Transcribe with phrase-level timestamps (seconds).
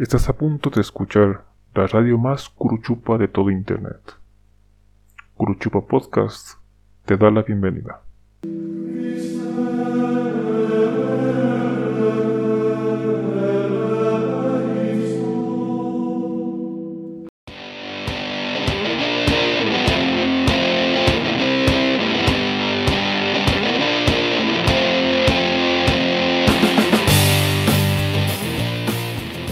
[0.00, 1.44] Estás a punto de escuchar
[1.74, 4.00] la radio más curuchupa de todo Internet.
[5.34, 6.56] Curuchupa Podcast
[7.04, 8.00] te da la bienvenida.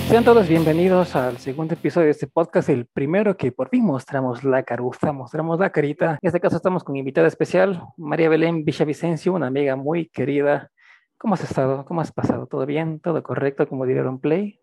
[0.08, 4.42] Sean todos bienvenidos al segundo episodio de este podcast, el primero que por fin mostramos
[4.42, 6.18] la caruza, mostramos la carita.
[6.22, 10.70] En este caso estamos con invitada especial, María Belén Villavicencio, una amiga muy querida.
[11.18, 11.84] ¿Cómo has estado?
[11.84, 12.46] ¿Cómo has pasado?
[12.46, 13.00] ¿Todo bien?
[13.00, 13.68] ¿Todo correcto?
[13.68, 14.58] Como dijeron Play.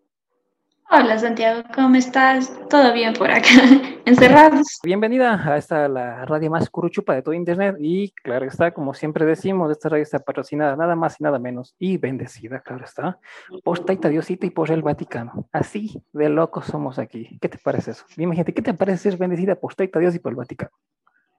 [0.92, 2.54] Hola Santiago, ¿cómo estás?
[2.70, 3.50] ¿Todo bien por acá?
[4.06, 4.80] ¿Encerrados?
[4.84, 9.26] Bienvenida a esta la radio más curuchupa de todo internet y claro está, como siempre
[9.26, 13.20] decimos, esta radio está patrocinada nada más y nada menos y bendecida, claro está,
[13.64, 15.50] por Taita Diosita y por el Vaticano.
[15.52, 17.40] Así de locos somos aquí.
[17.42, 18.06] ¿Qué te parece eso?
[18.16, 20.72] Dime gente, ¿qué te parece ser bendecida por Taita Dios y por el Vaticano?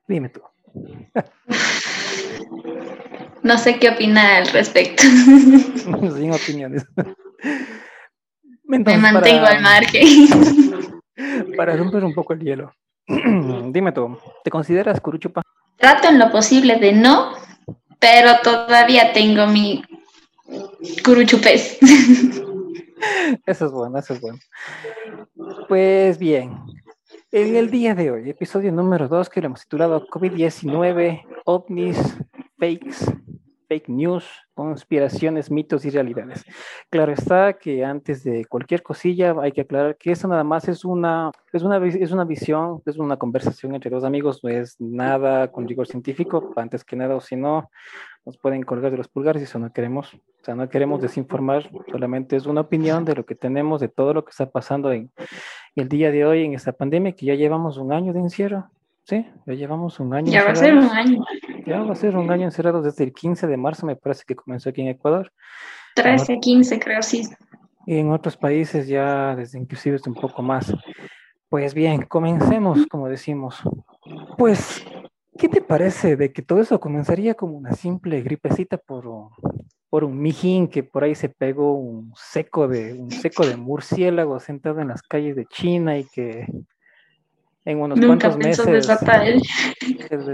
[0.09, 0.42] Dime tú.
[3.42, 5.05] No sé qué opinar al respecto.
[6.17, 6.85] Sin opiniones.
[8.67, 10.28] Me mantengo al margen.
[11.56, 12.73] Para romper un poco el hielo.
[13.06, 15.42] Dime tú, ¿te consideras curuchupa?
[15.77, 17.33] Trato en lo posible de no,
[17.98, 19.83] pero todavía tengo mi
[21.05, 21.78] curuchupés.
[23.47, 24.39] Eso es bueno, eso es bueno.
[25.69, 26.58] Pues bien,
[27.30, 31.98] en el día de hoy, episodio número 2 que lo hemos titulado COVID-19, ovnis,
[32.58, 33.12] fakes,
[33.69, 36.45] fake news, conspiraciones, mitos y realidades.
[36.91, 40.84] Claro está que antes de cualquier cosilla hay que aclarar que eso nada más es
[40.84, 45.50] una, es una, es una visión, es una conversación entre dos amigos, no es nada
[45.50, 47.70] con rigor científico, antes que nada, o si no,
[48.25, 50.14] nos pueden colgar de los pulgares y eso no queremos.
[50.14, 54.14] O sea, no queremos desinformar, solamente es una opinión de lo que tenemos, de todo
[54.14, 55.11] lo que está pasando en
[55.75, 58.70] el día de hoy, en esta pandemia, que ya llevamos un año de encierro.
[59.09, 60.33] Sí, ya llevamos un año.
[60.33, 61.25] Ya va a ser un año.
[61.65, 64.35] Ya va a ser un año encerrado desde el 15 de marzo, me parece que
[64.35, 65.33] comenzó aquí en Ecuador.
[65.95, 67.23] 13, 15 creo, sí.
[67.86, 70.75] Y en otros países ya desde inclusive un poco más.
[71.48, 73.63] Pues bien, comencemos, como decimos.
[74.36, 74.85] Pues,
[75.39, 79.05] ¿qué te parece de que todo eso comenzaría como una simple gripecita por,
[79.89, 84.41] por un mijín que por ahí se pegó un seco de un seco de murciélago
[84.41, 86.48] sentado en las calles de China y que
[87.67, 88.65] en unos cuantos meses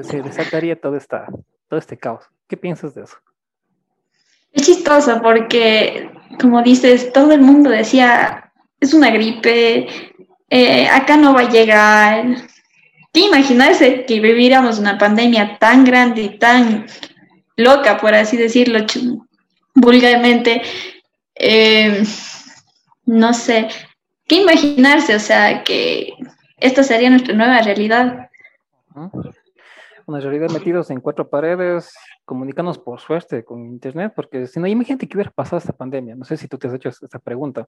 [0.06, 1.26] se desataría todo, esta,
[1.66, 2.24] todo este caos.
[2.46, 3.16] ¿Qué piensas de eso?
[4.52, 9.88] Es chistoso porque, como dices, todo el mundo decía, es una gripe,
[10.50, 12.26] eh, acá no va a llegar.
[13.14, 16.86] ¿Qué imaginarse que viviéramos una pandemia tan grande y tan
[17.56, 18.80] loca, por así decirlo,
[19.74, 20.60] vulgarmente?
[21.34, 22.04] Eh,
[23.06, 23.68] no sé,
[24.26, 25.14] ¿qué imaginarse?
[25.14, 26.12] O sea, que
[26.62, 28.30] esta sería nuestra nueva realidad.
[30.06, 35.08] Una realidad metidos en cuatro paredes, comunicarnos por suerte con internet, porque si no, imagínate
[35.08, 36.14] que hubiera pasado esta pandemia.
[36.14, 37.66] No sé si tú te has hecho esta pregunta.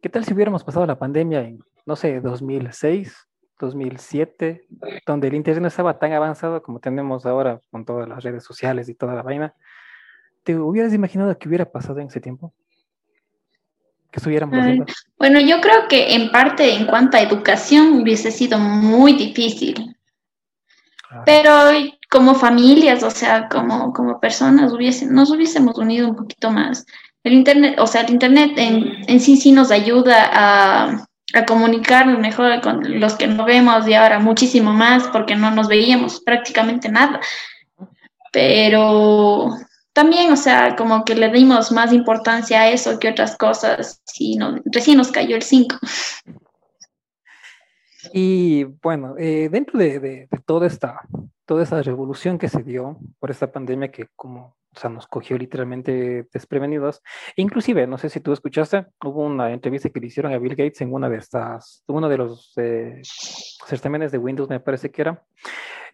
[0.00, 3.26] ¿Qué tal si hubiéramos pasado la pandemia en, no sé, 2006,
[3.58, 4.66] 2007,
[5.06, 8.94] donde el internet estaba tan avanzado como tenemos ahora con todas las redes sociales y
[8.94, 9.54] toda la vaina?
[10.42, 12.52] ¿Te hubieras imaginado que hubiera pasado en ese tiempo?
[14.14, 14.20] Que
[15.18, 19.96] Bueno, yo creo que en parte en cuanto a educación hubiese sido muy difícil.
[21.24, 21.70] Pero
[22.10, 26.86] como familias, o sea, como, como personas, hubiese, nos hubiésemos unido un poquito más.
[27.22, 32.18] El Internet, o sea, el Internet en, en sí sí nos ayuda a, a comunicarnos
[32.18, 36.88] mejor con los que no vemos y ahora muchísimo más porque no nos veíamos prácticamente
[36.88, 37.20] nada.
[38.32, 39.56] Pero
[39.94, 44.36] también, o sea, como que le dimos más importancia a eso que otras cosas y
[44.36, 45.76] no, recién nos cayó el 5.
[48.12, 51.00] Y bueno, eh, dentro de, toda, esta,
[51.46, 55.38] toda esa revolución que se dio por esta pandemia que como o sea, nos cogió
[55.38, 57.00] literalmente desprevenidos,
[57.36, 60.80] inclusive, no sé si tú escuchaste, hubo una entrevista que le hicieron a Bill Gates
[60.80, 63.00] en una de estas, uno de los eh,
[63.66, 65.22] certámenes de Windows, me parece que era,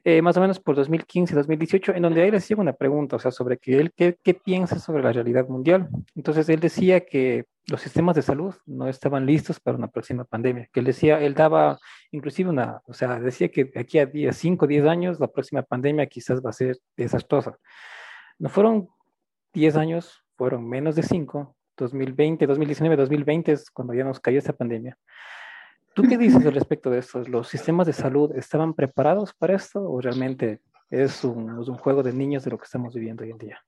[0.05, 3.59] eh, más o menos por 2015-2018, en donde él hacía una pregunta, o sea, sobre
[3.59, 5.89] que él, qué, qué piensa sobre la realidad mundial.
[6.15, 10.69] Entonces, él decía que los sistemas de salud no estaban listos para una próxima pandemia,
[10.73, 11.79] que él decía, él daba
[12.11, 16.07] inclusive una, o sea, decía que aquí a 5 o 10 años la próxima pandemia
[16.07, 17.59] quizás va a ser desastrosa.
[18.39, 18.89] No fueron
[19.53, 24.53] 10 años, fueron menos de 5, 2020, 2019, 2020 es cuando ya nos cayó esta
[24.53, 24.97] pandemia.
[25.95, 27.23] ¿Tú qué dices al respecto de esto?
[27.27, 30.61] ¿Los sistemas de salud estaban preparados para esto o realmente
[30.91, 33.65] es un, un juego de niños de lo que estamos viviendo hoy en día?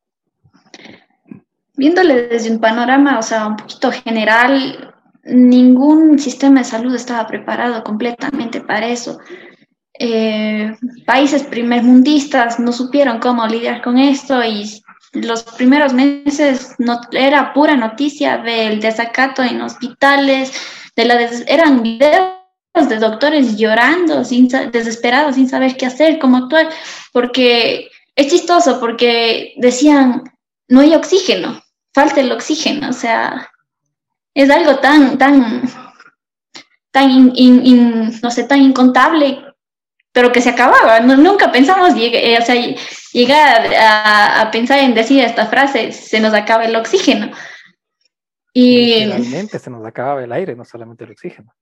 [1.75, 7.83] Viéndole desde un panorama, o sea, un poquito general, ningún sistema de salud estaba preparado
[7.83, 9.19] completamente para eso.
[9.99, 10.75] Eh,
[11.07, 14.83] países primermundistas no supieron cómo lidiar con esto y
[15.13, 20.53] los primeros meses no, era pura noticia del desacato en hospitales,
[20.97, 22.33] de la eran videos
[22.75, 26.69] de doctores llorando, sin, desesperados, sin saber qué hacer, cómo actuar,
[27.13, 30.23] porque es chistoso, porque decían,
[30.69, 31.63] no hay oxígeno,
[31.93, 33.51] falta el oxígeno, o sea,
[34.35, 35.63] es algo tan, tan,
[36.91, 37.33] tan,
[38.23, 39.45] no sé, tan incontable,
[40.13, 41.01] pero que se acababa.
[41.01, 42.55] nunca pensamos eh, o sea,
[43.13, 47.31] llegar a, pensar en decir esta frase, se nos acaba el oxígeno.
[48.55, 51.55] Y realmente se nos acababa el aire, no solamente el oxígeno.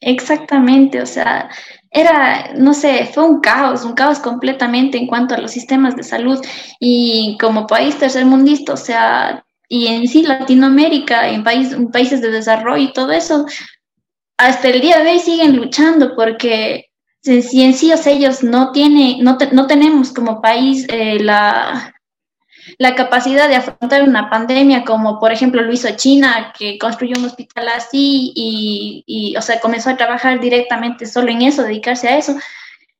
[0.00, 1.50] Exactamente, o sea,
[1.90, 6.02] era, no sé, fue un caos, un caos completamente en cuanto a los sistemas de
[6.02, 6.40] salud
[6.80, 12.82] y como país tercermundista, o sea, y en sí Latinoamérica, en, país, países de desarrollo
[12.82, 13.44] y todo eso,
[14.38, 16.86] hasta el día de hoy siguen luchando porque
[17.20, 21.94] si en sí ellos no, tiene, no, no tenemos como país eh, la,
[22.76, 27.24] la capacidad de afrontar una pandemia como por ejemplo lo hizo China, que construyó un
[27.24, 32.18] hospital así y, y, o sea, comenzó a trabajar directamente solo en eso, dedicarse a
[32.18, 32.38] eso.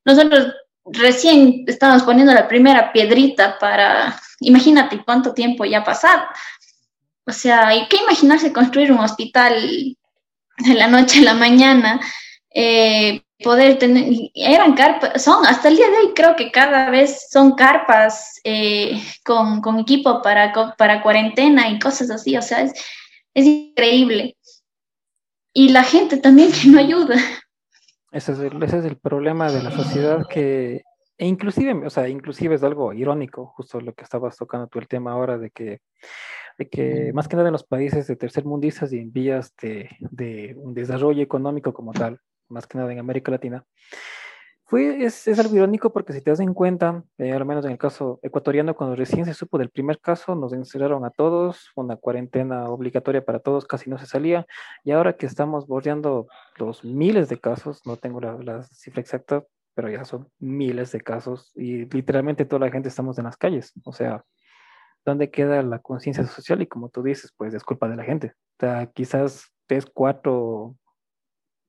[0.04, 0.54] Nosotros
[0.84, 6.22] recién estamos poniendo la primera piedrita para, imagínate cuánto tiempo ya ha pasado.
[7.26, 9.54] O sea, hay que imaginarse construir un hospital
[10.58, 12.00] de la noche a la mañana,
[12.50, 17.28] eh, poder tener, eran carpas, son, hasta el día de hoy creo que cada vez
[17.30, 22.72] son carpas eh, con, con, equipo para, para cuarentena y cosas así, o sea, es,
[23.34, 24.36] es increíble.
[25.52, 27.16] Y la gente también que no ayuda.
[28.10, 30.82] Ese es, el, ese es el problema de la sociedad que,
[31.16, 34.88] e inclusive, o sea, inclusive es algo irónico, justo lo que estabas tocando tú el
[34.88, 35.80] tema ahora de que
[36.58, 40.56] de que más que nada en los países de tercermundistas y en vías de, de,
[40.58, 43.64] un desarrollo económico como tal, más que nada en América Latina,
[44.64, 47.72] fue, es, es algo irónico porque si te das en cuenta, eh, al menos en
[47.72, 51.96] el caso ecuatoriano, cuando recién se supo del primer caso, nos encerraron a todos, una
[51.96, 54.46] cuarentena obligatoria para todos, casi no se salía,
[54.84, 59.42] y ahora que estamos bordeando los miles de casos, no tengo la, la cifra exacta,
[59.74, 63.72] pero ya son miles de casos y literalmente toda la gente estamos en las calles,
[63.84, 64.22] o sea,
[65.04, 68.34] dónde queda la conciencia social y como tú dices, pues es culpa de la gente.
[68.58, 70.76] O sea, quizás tres, cuatro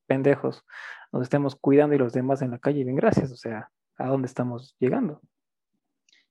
[0.10, 0.66] pendejos
[1.12, 4.28] nos estemos cuidando y los demás en la calle, bien gracias, o sea, ¿a dónde
[4.28, 5.22] estamos llegando?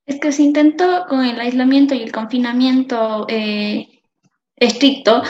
[0.06, 3.88] Es que se intentó con el aislamiento y el confinamiento eh,
[4.56, 5.22] estricto,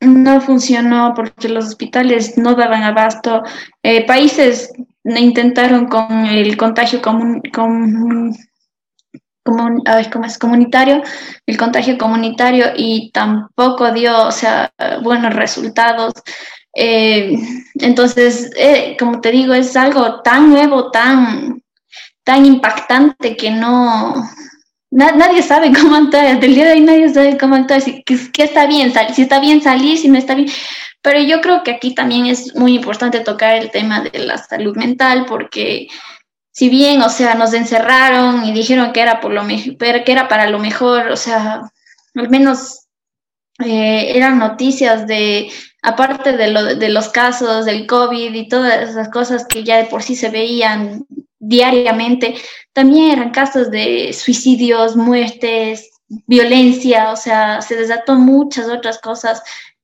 [0.00, 3.42] no funcionó porque los hospitales no daban abasto.
[3.82, 4.72] Eh, países
[5.04, 8.32] intentaron con el contagio común, con,
[9.86, 10.38] a ver, ¿cómo es?
[10.38, 11.02] comunitario,
[11.44, 14.72] el contagio comunitario y tampoco dio, o sea,
[15.02, 16.14] buenos resultados.
[16.74, 17.36] Eh,
[17.74, 21.62] entonces, eh, como te digo, es algo tan nuevo, tan,
[22.24, 24.28] tan impactante que no,
[24.90, 26.26] nadie sabe cómo actuar.
[26.26, 29.40] Hasta el día de hoy nadie sabe cómo actuar, si, qué está bien, si está
[29.40, 30.50] bien salir, si no está bien.
[31.02, 34.76] Pero yo creo que aquí también es muy importante tocar el tema de la salud
[34.76, 35.88] mental porque
[36.52, 40.50] si bien, o sea, nos encerraron y dijeron que era, por lo que era para
[40.50, 41.62] lo mejor, o sea,
[42.14, 42.86] al menos
[43.64, 45.50] eh, eran noticias de,
[45.82, 49.84] aparte de, lo, de los casos del COVID y todas esas cosas que ya de
[49.84, 51.06] por sí se veían
[51.38, 52.34] diariamente,
[52.72, 55.90] también eran casos de suicidios, muertes,
[56.26, 59.42] violencia, o sea, se desató muchas otras cosas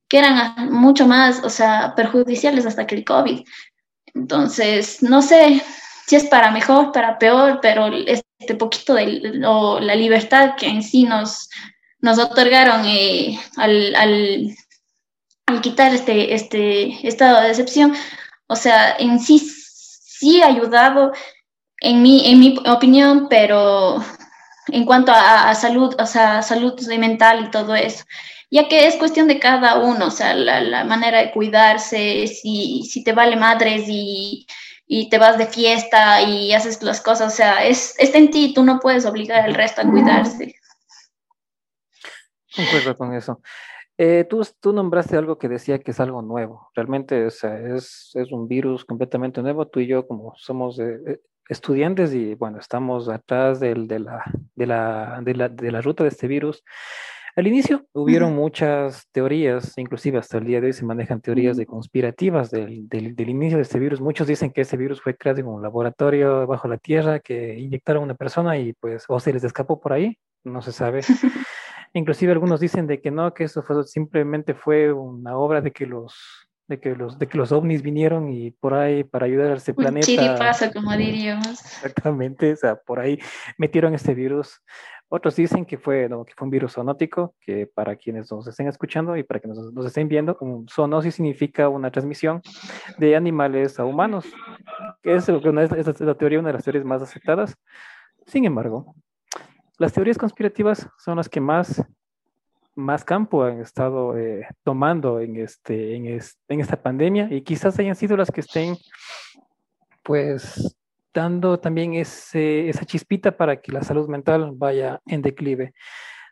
[0.09, 3.41] que eran mucho más, o sea, perjudiciales hasta que el COVID.
[4.15, 5.63] Entonces, no sé,
[6.07, 7.89] si es para mejor, para peor, pero
[8.39, 9.21] este poquito de
[9.81, 11.49] la libertad que en sí nos,
[12.01, 14.55] nos otorgaron eh, al,
[15.47, 17.95] al, quitar este, este estado de excepción,
[18.47, 21.13] o sea, en sí sí ha ayudado,
[21.81, 24.03] en mi, en mi opinión, pero
[24.69, 28.05] en cuanto a, salud, o sea, salud mental y todo eso,
[28.51, 32.83] ya que es cuestión de cada uno, o sea, la, la manera de cuidarse, si,
[32.85, 34.47] si te vale madres y
[34.87, 38.55] y te vas de fiesta y haces las cosas, o sea, es, está en ti,
[38.55, 40.55] tú no puedes obligar al resto a cuidarse.
[42.55, 43.41] Concuerdo con eso.
[43.99, 46.71] Eh, tú, tú, nombraste algo que decía que es algo nuevo.
[46.75, 49.67] Realmente es, es, un virus completamente nuevo.
[49.67, 54.25] Tú y yo, como somos eh, estudiantes y bueno, estamos atrás del, de, la,
[54.55, 56.63] de, la, de, la, de la ruta de este virus,
[57.37, 61.67] al inicio hubieron muchas teorías, inclusive hasta el día de hoy se manejan teorías de
[61.67, 64.01] conspirativas del, del, inicio de este virus.
[64.01, 68.01] Muchos dicen que este virus fue creado en un laboratorio bajo la tierra, que inyectaron
[68.01, 71.03] a una persona y pues o se les escapó por ahí, no se sabe.
[71.97, 75.87] Inclusive algunos dicen de que no, que eso fue, simplemente fue una obra de que
[75.87, 76.15] los
[76.69, 79.71] de que los de que los ovnis vinieron y por ahí para ayudar a este
[79.71, 80.37] Un planeta.
[80.37, 81.49] pasa como diríamos.
[81.49, 83.19] Exactamente, o sea, por ahí
[83.57, 84.61] metieron este virus.
[85.09, 88.69] Otros dicen que fue, no, que fue un virus zoonótico, que para quienes nos estén
[88.69, 92.43] escuchando y para quienes nos, nos estén viendo, un zoonosis significa una transmisión
[92.99, 94.27] de animales a humanos,
[95.03, 97.57] que es, es, es la teoría, una de las teorías más aceptadas.
[98.27, 98.97] Sin embargo,
[99.79, 101.83] las teorías conspirativas son las que más,
[102.75, 107.79] más campo han estado eh, tomando en, este, en, es, en esta pandemia y quizás
[107.79, 108.77] hayan sido las que estén,
[110.03, 110.77] pues,
[111.13, 115.73] dando también ese, esa chispita para que la salud mental vaya en declive.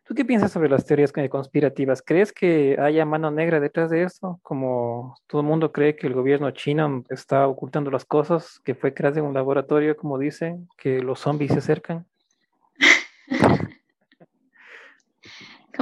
[0.06, 2.02] ¿Tú qué piensas sobre las teorías conspirativas?
[2.02, 4.38] ¿Crees que haya mano negra detrás de esto?
[4.42, 8.92] Como todo el mundo cree que el gobierno chino está ocultando las cosas, que fue
[8.92, 12.06] creado en un laboratorio, como dicen, que los zombies se acercan.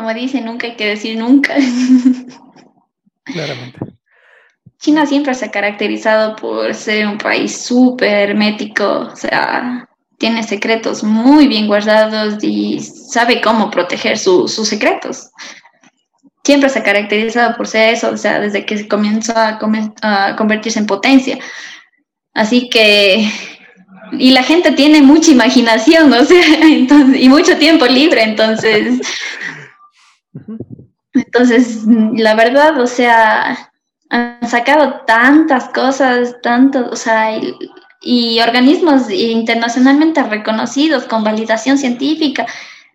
[0.02, 1.54] Como dice, nunca hay que decir nunca.
[3.24, 3.78] Claramente.
[4.80, 11.04] China siempre se ha caracterizado por ser un país súper hermético, o sea, tiene secretos
[11.04, 15.30] muy bien guardados y sabe cómo proteger su, sus secretos.
[16.42, 19.60] Siempre se ha caracterizado por ser eso, o sea, desde que comenzó a,
[20.02, 21.38] a convertirse en potencia.
[22.34, 23.30] Así que
[24.18, 29.00] y la gente tiene mucha imaginación, o sea, entonces, y mucho tiempo libre, entonces,
[31.12, 33.70] entonces, la verdad, o sea,
[34.10, 37.54] han sacado tantas cosas, tanto, o sea, y,
[38.02, 42.46] y organismos internacionalmente reconocidos con validación científica,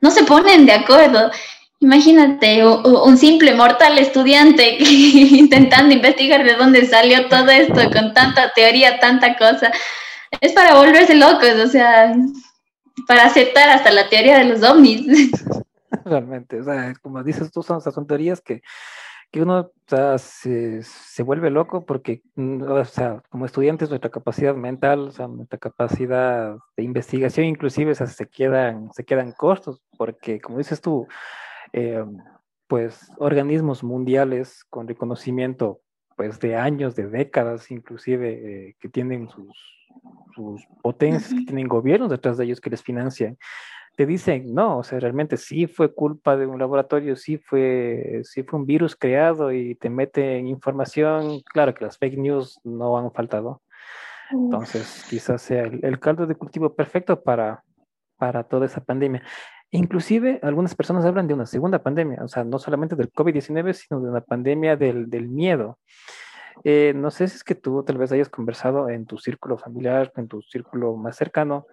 [0.01, 1.31] no se ponen de acuerdo.
[1.79, 8.99] Imagínate un simple mortal estudiante intentando investigar de dónde salió todo esto con tanta teoría,
[8.99, 9.71] tanta cosa
[10.41, 12.15] es para volverse locos, o sea,
[13.07, 15.05] para aceptar hasta la teoría de los ovnis.
[16.05, 18.61] Realmente, o sea, como dices tú, son, son teorías que,
[19.31, 24.11] que uno o sea, se, se, vuelve loco porque, mm, o sea, como estudiantes, nuestra
[24.11, 29.31] capacidad mental, o sea, nuestra capacidad de investigación, inclusive, o sea, se quedan, se quedan
[29.31, 31.07] cortos, porque, como dices tú,
[31.73, 32.03] eh,
[32.67, 35.81] pues organismos mundiales con reconocimiento
[36.15, 39.87] pues de años, de décadas, inclusive, eh, que tienen sus,
[40.35, 43.37] sus potencias, que tienen gobiernos detrás de ellos que les financian,
[43.97, 48.43] te dicen, no, o sea, realmente sí fue culpa de un laboratorio, sí fue, sí
[48.43, 53.11] fue un virus creado y te meten información, claro que las fake news no han
[53.11, 53.63] faltado.
[54.29, 57.63] Entonces, quizás sea el, el caldo de cultivo perfecto para,
[58.17, 59.23] para toda esa pandemia.
[59.71, 63.99] Inclusive, algunas personas hablan de una segunda pandemia, o sea, no solamente del COVID-19, sino
[63.99, 65.79] de una pandemia del, del miedo.
[66.63, 70.11] Eh, no sé si es que tú tal vez hayas conversado en tu círculo familiar,
[70.17, 71.65] en tu círculo más cercano,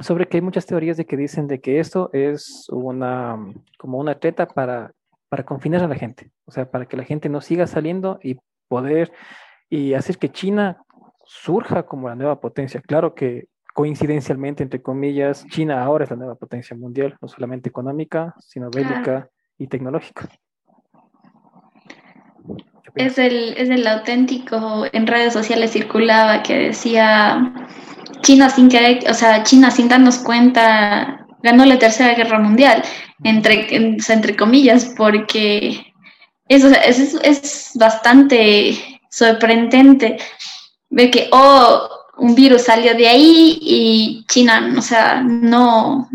[0.00, 3.38] sobre que hay muchas teorías de que dicen de que esto es una,
[3.78, 4.92] como una treta para,
[5.28, 8.38] para confinar a la gente, o sea, para que la gente no siga saliendo y
[8.68, 9.12] poder
[9.68, 10.82] y hacer que China
[11.24, 12.80] surja como la nueva potencia.
[12.80, 18.34] Claro que coincidencialmente, entre comillas, China ahora es la nueva potencia mundial, no solamente económica,
[18.38, 20.28] sino bélica y tecnológica.
[22.94, 27.52] Es el, es el auténtico, en redes sociales circulaba que decía
[28.24, 32.82] China sin querer, o sea, China sin darnos cuenta ganó la tercera guerra mundial,
[33.22, 35.92] entre, entre comillas, porque
[36.48, 40.16] eso es, es bastante sorprendente
[40.88, 46.08] ver que, oh, un virus salió de ahí y China, o sea, no,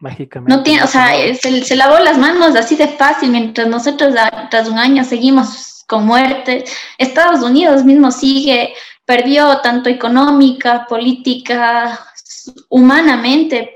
[0.00, 0.54] Mágicamente.
[0.54, 4.14] No tiene, o sea, se, se, lavó las manos así de fácil, mientras nosotros
[4.48, 6.64] tras un año seguimos con muerte.
[6.98, 8.74] Estados Unidos mismo sigue,
[9.08, 11.98] perdió tanto económica, política,
[12.68, 13.74] humanamente,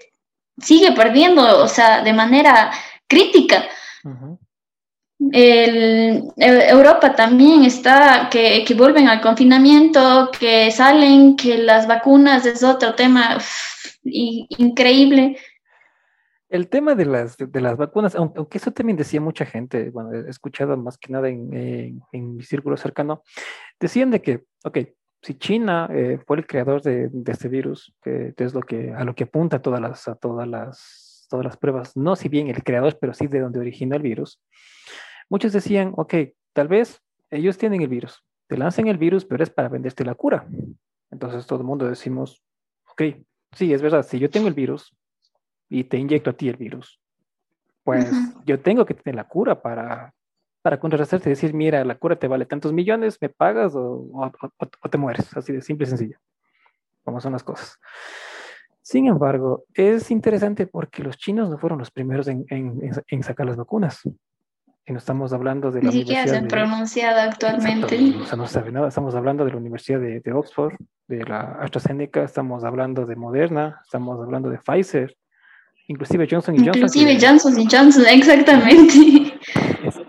[0.58, 2.70] sigue perdiendo, o sea, de manera
[3.08, 3.64] crítica.
[4.04, 4.38] Uh -huh.
[5.32, 12.62] El, Europa también está, que, que, vuelven al confinamiento, que salen, que las vacunas es
[12.62, 13.38] otro tema
[14.04, 15.38] increíble.
[16.50, 20.12] El tema de las, de las vacunas, aunque, aunque, eso también decía mucha gente, bueno,
[20.12, 23.22] he escuchado más que nada en, en, en mi círculo cercano,
[23.80, 24.78] decían de que, ok,
[25.22, 29.04] si China eh, fue el creador de, de este virus, que, es lo que, a
[29.04, 32.64] lo que apunta todas las, a todas las, todas las pruebas, no si bien el
[32.64, 34.42] creador, pero sí de donde originó el virus,
[35.30, 36.14] muchos decían, ok,
[36.52, 37.00] tal vez
[37.30, 40.46] ellos tienen el virus, te lanzan el virus, pero es para venderte la cura.
[41.10, 42.42] Entonces todo el mundo decimos,
[42.90, 43.02] ok,
[43.52, 44.94] sí, es verdad, si yo tengo el virus,
[45.68, 47.00] y te inyecto a ti el virus,
[47.82, 48.44] pues uh -huh.
[48.44, 50.12] yo tengo que tener la cura para,
[50.62, 54.32] para contrarrestarte y decir, mira, la cura te vale tantos millones, me pagas o, o,
[54.58, 56.18] o, te mueres, así de simple y sencillo,
[57.04, 57.78] como son las cosas.
[58.80, 63.46] Sin embargo, es interesante porque los chinos no fueron los primeros en, en, en sacar
[63.46, 64.00] las vacunas.
[64.84, 68.16] Y no estamos hablando de la Ni siquiera se han pronunciado actualmente.
[68.20, 68.88] O sea, no sabe nada.
[68.88, 70.74] Estamos hablando de la Universidad de, de, Oxford,
[71.06, 75.16] de la AstraZeneca, estamos hablando de Moderna, estamos hablando de Pfizer,
[75.86, 76.76] inclusive Johnson y Johnson.
[76.76, 79.31] Inclusive Johnson y Johnson, exactamente.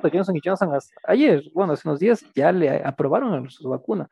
[0.07, 0.93] Exacto, Johnson Johnson.
[1.05, 4.07] Ayer, bueno, hace unos días ya le aprobaron su vacuna.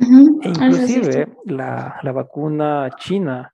[0.00, 3.52] e inclusive la, la vacuna china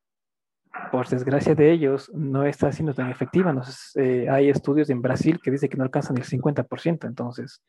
[0.91, 3.55] por desgracia de ellos, no está siendo tan efectiva.
[3.97, 7.07] Eh, hay estudios en Brasil que dicen que no alcanzan el 50%.
[7.07, 7.63] Entonces,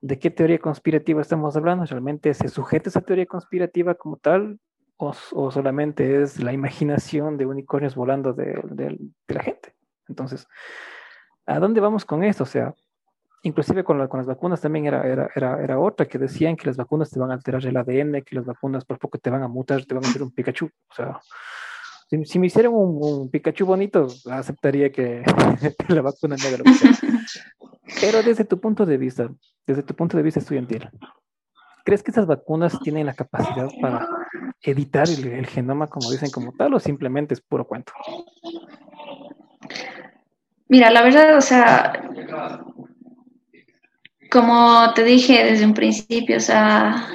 [0.00, 1.84] ¿de qué teoría conspirativa estamos hablando?
[1.84, 4.58] ¿Realmente se sujeta esa teoría conspirativa como tal?
[4.98, 5.12] ¿O,
[5.50, 9.74] solamente es la imaginación de unicornios volando de, la gente?
[10.08, 10.48] Entonces,
[11.44, 12.44] ¿a dónde vamos con esto?
[12.44, 12.74] O sea,
[13.46, 17.10] inclusive con, las vacunas también era, era, era, era, otra, que decían que las vacunas
[17.10, 19.84] te van a alterar el ADN, que las vacunas por poco te van a mutar,
[19.84, 20.66] te van a hacer un Pikachu.
[20.66, 21.20] O sea,
[22.24, 25.22] si, me hicieran un, Pikachu bonito, aceptaría que,
[25.88, 26.90] la vacuna me haga lo que sea.
[28.00, 29.30] Pero desde tu punto de vista,
[29.64, 30.88] desde tu punto de vista estudiantil,
[31.84, 34.08] ¿crees que esas vacunas tienen la capacidad para
[34.60, 37.92] editar el, genoma, como dicen, como tal, o simplemente es puro cuento?
[40.68, 41.92] Mira, la verdad, o sea,
[44.30, 47.08] como te dije desde un principio, o sea,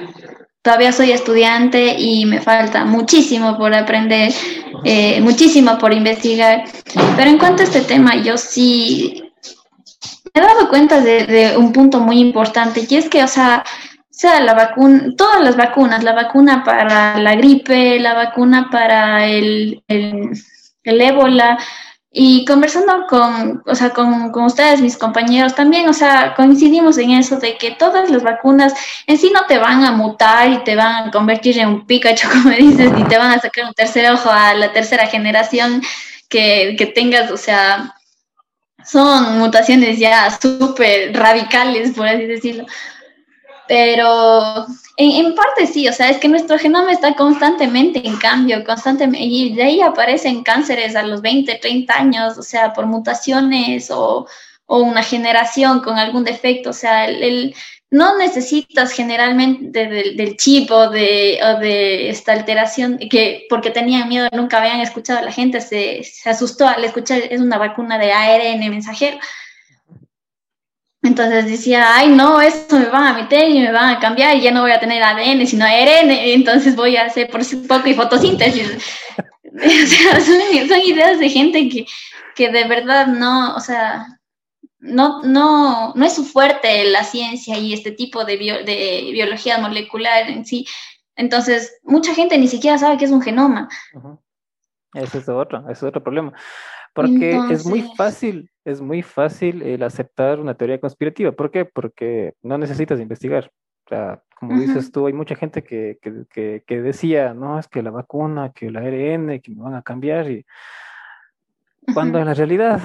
[0.62, 4.32] todavía soy estudiante y me falta muchísimo por aprender,
[4.84, 6.64] eh, muchísimo por investigar.
[7.16, 9.22] Pero en cuanto a este tema, yo sí
[10.34, 13.64] me he dado cuenta de, un punto muy importante y es que, o sea,
[14.08, 19.82] sea la vacuna, todas las vacunas, la vacuna para la gripe, la vacuna para el,
[19.88, 20.30] el,
[20.84, 21.58] el ébola,
[22.14, 27.12] y conversando con, o sea, con, con, ustedes, mis compañeros, también, o sea, coincidimos en
[27.12, 28.74] eso de que todas las vacunas
[29.06, 32.28] en sí no te van a mutar y te van a convertir en un Pikachu,
[32.42, 35.82] como dices, y te van a sacar un tercer ojo a la tercera generación
[36.28, 37.94] que, que tengas, o sea,
[38.84, 42.66] son mutaciones ya súper radicales, por así decirlo.
[43.68, 44.66] Pero
[44.96, 49.54] en, parte sí, o sea, es que nuestro genoma está constantemente en cambio, constantemente, y
[49.54, 54.26] de ahí aparecen cánceres a los 20, 30 años, o sea, por mutaciones o,
[54.66, 57.54] o una generación con algún defecto, o sea, el,
[57.92, 64.28] no necesitas generalmente del, chip o de, o de, esta alteración, que porque tenían miedo,
[64.32, 68.12] nunca habían escuchado a la gente, se, se asustó al escuchar, es una vacuna de
[68.12, 69.18] ARN mensajero.
[71.02, 74.40] Entonces decía, ay, no, esto me van a meter y me van a cambiar y
[74.40, 77.94] ya no voy a tener ADN, sino ARN, entonces voy a hacer por poco y
[77.94, 79.00] fotosíntesis.
[79.52, 81.86] o sea, son, ideas de gente que,
[82.36, 84.06] que de verdad no, o sea,
[84.78, 90.30] no, no, no es su fuerte la ciencia y este tipo de, de biología molecular
[90.30, 90.66] en sí.
[91.16, 93.68] Entonces, mucha gente ni siquiera sabe qué es un genoma.
[94.94, 96.32] Ese es otro, ese es otro problema.
[96.94, 101.32] Porque es muy fácil, es muy fácil el aceptar una teoría conspirativa.
[101.32, 101.64] ¿Por qué?
[101.64, 103.50] Porque no necesitas investigar.
[103.86, 107.82] O sea, como dices tú, hay mucha gente que, que, que, decía, no, es que
[107.82, 110.30] la vacuna, que la ARN, que me van a cambiar.
[110.30, 110.44] Y
[111.94, 112.80] cuando en la realidad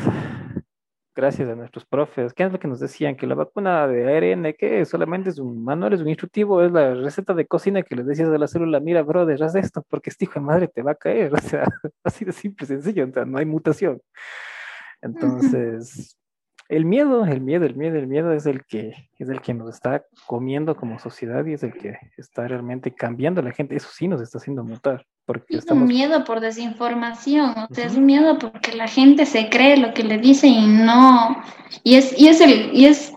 [1.18, 3.18] gracias a nuestros profes, ¿qué es lo que nos decían?
[3.18, 6.94] Que la vacuna de ARN, que solamente es un manual, es un instructivo, es la
[6.94, 10.26] receta de cocina que les decías a la célula, mira, brother, haz esto, porque este
[10.26, 11.66] hijo de madre te va a caer, o sea,
[12.04, 14.00] así de simple, sencillo, o sea, no hay mutación.
[15.02, 16.17] Entonces,
[16.70, 19.74] el miedo, el miedo, el miedo, el miedo es el que es el que nos
[19.74, 23.76] está comiendo como sociedad y es el que está realmente cambiando a la gente.
[23.76, 25.06] Eso sí nos está haciendo mutar.
[25.26, 29.50] Porque es un miedo por desinformación, o sea, es un miedo porque la gente se
[29.50, 31.42] cree lo que le dicen y no.
[31.84, 33.14] Y es, y es el, y es,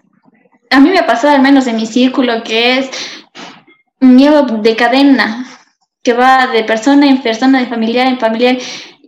[0.70, 2.90] a mí me ha pasado al menos en mi círculo que es
[4.00, 5.46] un miedo de cadena,
[6.02, 8.56] que va de persona en persona, de familiar en familiar,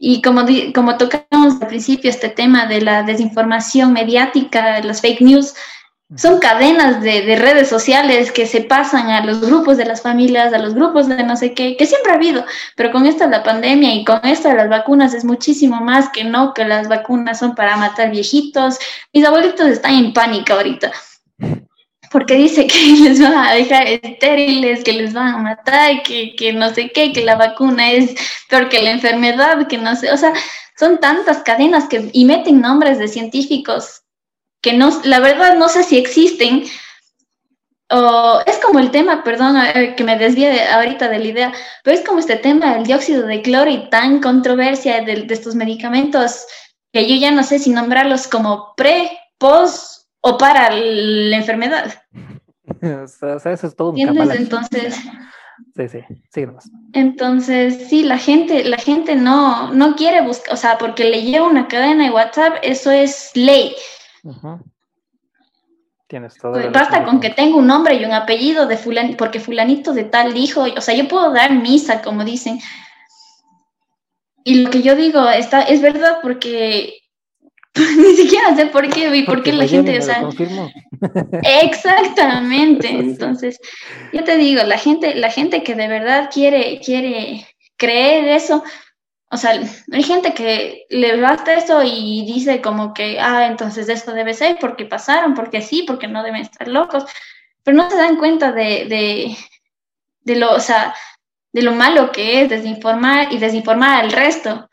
[0.04, 5.54] y como, como tocamos al principio este tema de la desinformación mediática, los fake news,
[6.16, 10.52] son cadenas de, de, redes sociales que se pasan a los grupos de las familias,
[10.52, 12.44] a los grupos de no sé qué, que siempre ha habido,
[12.76, 16.24] pero con esta la pandemia y con esta de las vacunas es muchísimo más que
[16.24, 18.78] no, que las vacunas son para matar viejitos.
[19.12, 20.90] Mis abuelitos están en pánico ahorita
[22.12, 26.52] porque dice que les van a dejar estériles, que les van a matar, que, que
[26.52, 28.14] no sé qué, que la vacuna es
[28.48, 30.32] peor que la enfermedad, que no sé, o sea,
[30.78, 34.02] son tantas cadenas que y meten nombres de científicos
[34.62, 36.64] que no, la verdad no sé si existen.
[37.90, 41.52] O es como el tema, perdón, eh, que me desvíe ahorita de la idea,
[41.84, 45.54] pero es como este tema del dióxido de cloro y tan controversia de, de estos
[45.54, 46.46] medicamentos
[46.90, 49.91] que yo ya no sé si nombrarlos como pre, post
[50.22, 51.92] o para la enfermedad.
[52.82, 54.40] o, sea, eso es todo un ¿Entiendes?
[54.40, 54.96] Entonces,
[55.76, 56.46] Sí, sí.
[56.92, 61.46] Entonces, sí, la gente, la gente no, no quiere buscar, o sea, porque le lleva
[61.46, 63.74] una cadena de WhatsApp, eso es ley.
[66.08, 66.52] Tienes todo.
[66.52, 70.04] Pues basta con que tenga un nombre y un apellido de fulanito, porque fulanito de
[70.04, 72.60] tal dijo, o sea, yo puedo dar misa, como dicen.
[74.44, 77.01] Y lo que yo digo está, es verdad porque
[77.96, 80.28] ni siquiera sé por qué y por qué la gente, o sea,
[81.62, 82.88] exactamente.
[82.88, 83.58] Entonces,
[84.12, 88.62] yo te digo, la gente, la gente que de verdad quiere, quiere creer eso,
[89.30, 89.58] o sea,
[89.90, 94.58] hay gente que le basta eso y dice como que, ah, entonces esto debe ser
[94.60, 97.04] porque pasaron, porque sí, porque no deben estar locos,
[97.62, 99.36] pero no se dan cuenta de, de,
[100.20, 100.94] de lo, o sea,
[101.50, 104.68] de lo malo que es desinformar y desinformar al resto.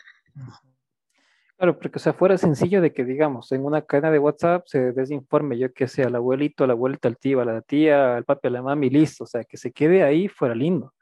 [1.60, 4.94] Claro, porque o sea, fuera sencillo de que, digamos, en una cadena de WhatsApp se
[4.94, 8.24] desinforme, yo que sé, al abuelito, a la abuelita, al tío, a la tía, al
[8.24, 10.94] papi, a la mami, listo, o sea, que se quede ahí fuera lindo.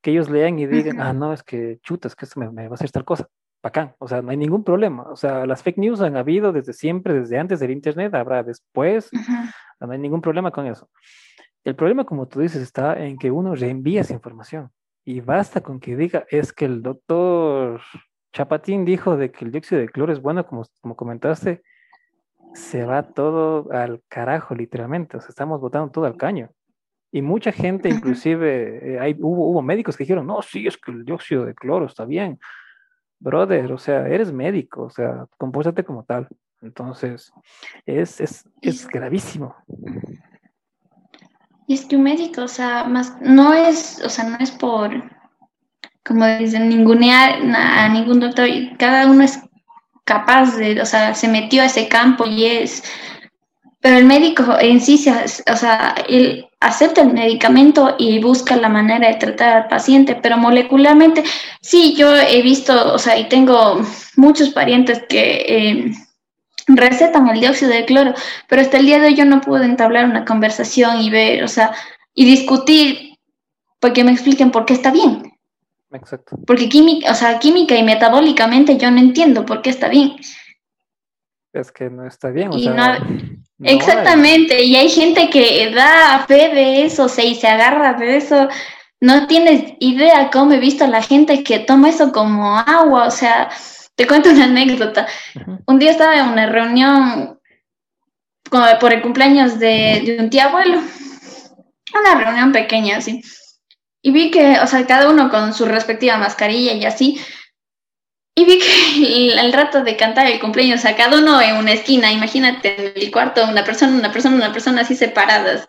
[0.00, 2.74] Que ellos lean y digan, ah, no, es que chutas, que esto me, va a
[2.74, 3.26] hacer tal cosa.
[3.60, 5.02] Bacán, o sea, no hay ningún problema.
[5.10, 9.10] O sea, las fake news han habido desde siempre, desde antes del Internet, habrá después,
[9.80, 10.88] no hay ningún problema con eso.
[11.64, 14.70] El problema, como tú dices, está en que uno reenvía esa información
[15.04, 17.80] y basta con que diga, es que el doctor
[18.34, 21.62] Chapatín dijo de que el dióxido de cloro es bueno, como, como comentaste,
[22.52, 25.16] se va todo al carajo, literalmente.
[25.16, 26.50] O sea, estamos botando todo al caño.
[27.12, 30.90] Y mucha gente, inclusive, eh, hay, hubo, hubo médicos que dijeron, no, sí, es que
[30.90, 32.40] el dióxido de cloro está bien.
[33.20, 36.26] Brother, o sea, eres médico, o sea, compórtate como tal.
[36.60, 37.32] Entonces,
[37.86, 39.54] es, es, es gravísimo.
[41.68, 44.90] Y es que un médico, o sea, más, no es, o sea, no es por,
[46.04, 47.42] como dicen, ningunear
[47.90, 49.40] ningún doctor, cada uno es
[50.04, 52.84] capaz de, o sea, se metió a ese campo y es,
[53.80, 55.02] pero el médico en sí,
[55.50, 60.38] o sea, él acepta el medicamento y busca la manera de tratar al paciente, pero
[60.38, 61.24] molecularmente,
[61.60, 63.82] sí, yo he visto, o sea, y tengo
[64.16, 65.92] muchos parientes que eh,
[66.66, 68.14] recetan el dióxido de cloro,
[68.48, 71.48] pero hasta el día de hoy yo no pude entablar una conversación y ver, o
[71.48, 71.72] sea,
[72.14, 73.18] y discutir,
[73.80, 75.33] porque me expliquen por qué está bien.
[75.94, 76.36] Exacto.
[76.44, 80.16] Porque química, o sea, química y metabólicamente yo no entiendo por qué está bien.
[81.52, 82.48] Es que no está bien.
[82.48, 82.98] O sea,
[83.62, 88.16] exactamente, y hay gente que da fe de eso, o sea, y se agarra de
[88.16, 88.48] eso.
[89.00, 93.10] No tienes idea cómo he visto a la gente que toma eso como agua, o
[93.12, 93.50] sea,
[93.94, 95.06] te cuento una anécdota.
[95.66, 97.38] Un día estaba en una reunión
[98.80, 100.80] por el cumpleaños de, de un tío abuelo,
[102.00, 103.22] una reunión pequeña así.
[104.06, 107.18] Y vi que, o sea, cada uno con su respectiva mascarilla y así.
[108.34, 111.72] Y vi que el, rato de cantar el cumpleaños, o sea, cada uno en una
[111.72, 115.66] esquina, imagínate en el cuarto, una persona, una persona, una persona así separadas.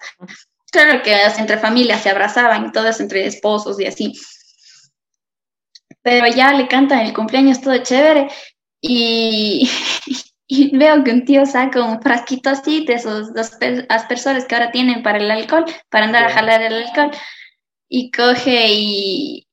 [0.70, 4.12] Claro que entre familias se abrazaban, todas entre esposos y así.
[6.02, 8.28] Pero ya le cantan el cumpleaños todo chévere
[8.82, 9.72] y,
[10.48, 13.30] y veo que un tío saca un frasquito así de esos
[13.88, 17.12] aspersores que ahora tienen para el alcohol, para andar a jalar el alcohol
[17.88, 19.48] y coge y,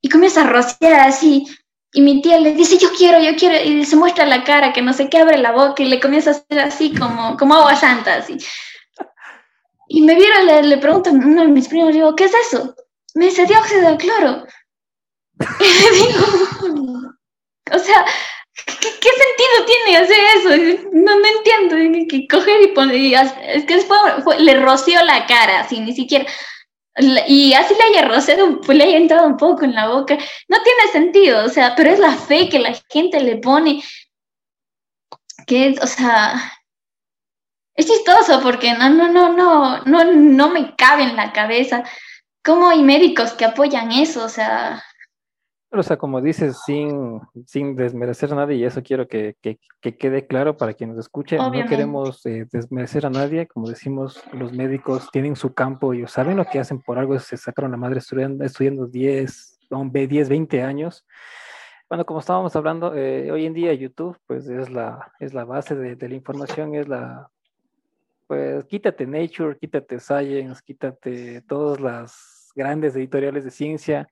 [0.00, 1.46] y comienza a rociar así.
[1.94, 4.80] Y mi tía le dice, yo quiero, yo quiero, y se muestra la cara, que
[4.80, 7.76] no sé qué, abre la boca y le comienza a hacer así como, como agua
[7.76, 8.38] santa, así.
[9.88, 12.74] Y me vieron, le, le pregunto a uno de mis primos, digo, ¿qué es eso?
[13.14, 14.46] Me dice, dióxido de cloro.
[15.60, 17.12] Y le digo,
[17.72, 18.04] o sea,
[18.66, 20.88] ¿qué, sentido tiene hacer eso?
[20.92, 22.96] No, no entiendo, que coger y poner,
[23.48, 24.00] es que después
[24.38, 26.26] le roció la cara, así, ni siquiera,
[26.96, 30.16] y así le haya rociado, pues le haya entrado un poco en la boca.
[30.48, 33.82] No tiene sentido, o sea, pero es la fe que la gente le pone.
[35.46, 36.52] Que, o sea,
[37.74, 41.84] es chistoso porque no, no, no, no, no, no me cabe en la cabeza.
[42.44, 44.24] ¿Cómo hay médicos que apoyan eso?
[44.24, 44.82] O sea,
[45.74, 49.36] o sea, como dices, sin, sin desmerecer a nadie, y eso quiero que,
[49.80, 54.52] quede claro para quien nos escuche, no queremos eh, desmerecer a nadie, como decimos, los
[54.52, 58.00] médicos tienen su campo, y saben lo que hacen, por algo se sacaron la madre
[58.00, 61.06] estudiando, estudiando 10, 10, 20 años.
[61.88, 65.74] Bueno, como estábamos hablando, eh, hoy en día YouTube, pues es la, es la base
[65.74, 67.30] de, de la información, es la,
[68.26, 74.08] pues quítate Nature, quítate Science, quítate todas las grandes editoriales de ciencia,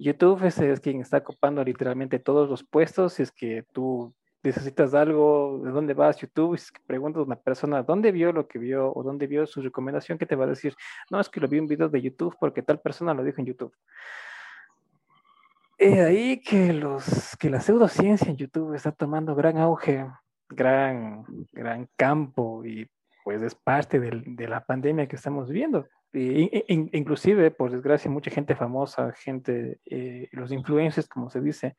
[0.00, 3.14] YouTube es, es, quien está ocupando literalmente todos los puestos.
[3.14, 6.16] Si es que tú necesitas algo, ¿de dónde vas?
[6.16, 9.60] YouTube, si preguntas a una persona dónde vio lo que vio o dónde vio su
[9.60, 10.74] recomendación, que te va a decir,
[11.10, 13.40] no, es que lo vi en un video de YouTube porque tal persona lo dijo
[13.40, 13.74] en YouTube.
[15.76, 20.06] Es ahí que, los, que la pseudociencia en YouTube está tomando gran auge,
[20.48, 22.90] gran, gran campo y
[23.22, 25.86] pues es parte del, de la pandemia que estamos viviendo.
[26.12, 31.76] Inclusive, por desgracia, mucha gente famosa, gente, eh, los influencers, como se dice,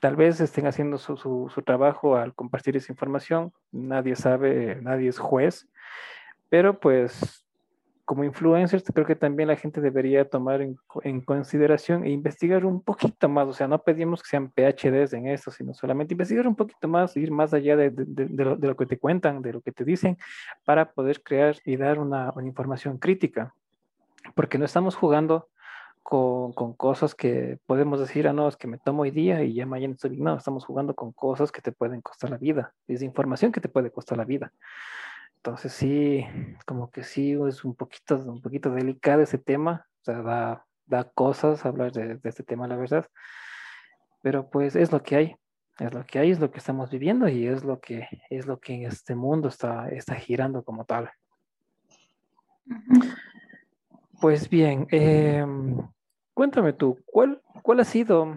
[0.00, 5.08] tal vez estén haciendo su, su, su, trabajo al compartir esa información, nadie sabe, nadie
[5.08, 5.68] es juez,
[6.50, 7.43] pero pues
[8.04, 13.28] como influencers, creo que también la gente debería tomar en, consideración e investigar un poquito
[13.28, 13.48] más.
[13.48, 17.16] O sea, no pedimos que sean PhDs en esto, sino solamente investigar un poquito más,
[17.16, 17.92] ir más allá de,
[18.60, 20.18] lo, que te cuentan, de lo que te dicen,
[20.64, 23.54] para poder crear y dar una, información crítica.
[24.34, 25.48] Porque no estamos jugando
[26.02, 29.64] con, cosas que podemos decir, ah, no, es que me tomo hoy día y ya
[29.64, 30.24] mañana estoy bien.
[30.24, 32.74] No, estamos jugando con cosas que te pueden costar la vida.
[32.86, 34.52] Es información que te puede costar la vida.
[35.44, 36.24] Entonces sí,
[36.64, 41.04] como que sí es un poquito, un poquito delicado ese tema, o sea, da, da
[41.04, 43.06] cosas hablar de, este tema, la verdad.
[44.22, 45.36] Pero pues es lo que hay,
[45.78, 48.58] es lo que hay, es lo que estamos viviendo y es lo que es lo
[48.58, 51.10] que en este mundo está, está girando como tal.
[54.22, 55.76] Pues bien, em,
[56.32, 58.34] cuéntame tú, ¿cuál, ¿cuál ha sido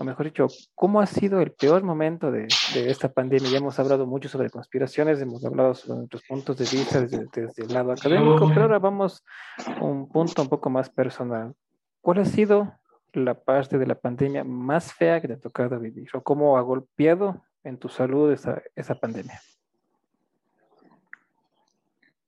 [0.00, 3.50] o mejor dicho, ¿cómo ha sido el peor momento de, esta pandemia?
[3.50, 7.74] Ya hemos hablado mucho sobre conspiraciones, hemos hablado sobre nuestros puntos de vista desde, el
[7.74, 9.24] lado académico, pero ahora vamos
[9.66, 11.52] a un punto un poco más personal.
[12.00, 12.72] ¿Cuál ha sido
[13.12, 16.08] la parte de la pandemia más fea que te ha tocado vivir?
[16.14, 19.40] ¿O cómo ha golpeado en tu salud esa, esa pandemia?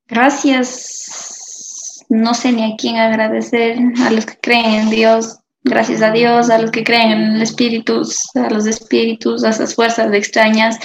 [0.09, 2.04] Gracias.
[2.09, 6.49] No sé ni a quién agradecer, a los que creen en Dios, Gracias a Dios,
[6.49, 8.03] a los que creen en el espíritu,
[8.35, 10.79] a los espíritus, a esas fuerzas extrañas.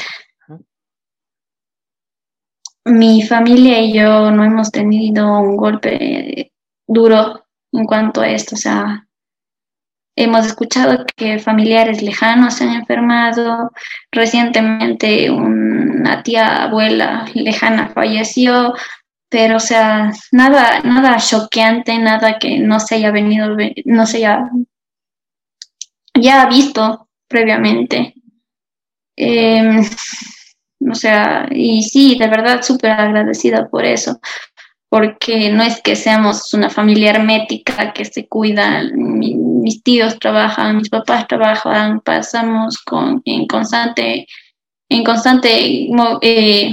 [2.83, 6.51] Mi familia y yo no hemos tenido un golpe
[6.87, 8.55] duro en cuanto a esto.
[8.55, 9.07] O sea,
[10.15, 13.71] hemos escuchado que familiares lejanos se han enfermado.
[14.11, 18.73] Recientemente una tía abuela lejana falleció
[19.35, 24.49] pero o sea, nada, nada choqueante, nada que no se haya venido, no se haya
[26.13, 28.13] ya visto previamente.
[29.17, 29.83] Em,
[30.89, 34.21] o sea, y sí, de verdad súper agradecida por eso,
[34.87, 40.89] porque no es que seamos una familia hermética que se cuida, mis tíos trabajan, mis
[40.89, 44.27] papás trabajan, pasamos con, en constante,
[44.87, 45.89] en constante
[46.21, 46.71] eh,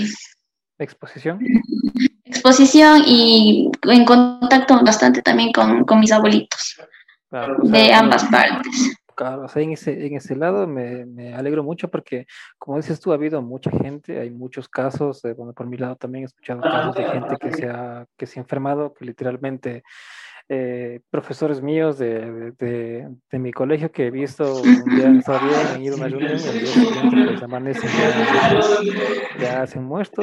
[0.78, 1.40] exposición
[2.32, 6.76] exposición y en contacto bastante también con, mis abuelitos
[7.62, 8.96] de ambas partes.
[9.14, 12.26] Claro, en ese, en ese lado me, me, alegro mucho porque,
[12.58, 16.24] como dices tú, ha habido mucha gente, hay muchos casos, bueno, por mi lado también
[16.24, 19.84] he escuchado casos de gente que se ha, que se ha enfermado, que literalmente
[20.48, 25.66] eh, profesores míos de, de, de, mi colegio que he visto un día estaba bien,
[25.74, 27.34] han ido a una reunión y el día siguiente
[29.38, 30.22] ya, ya se han muerto.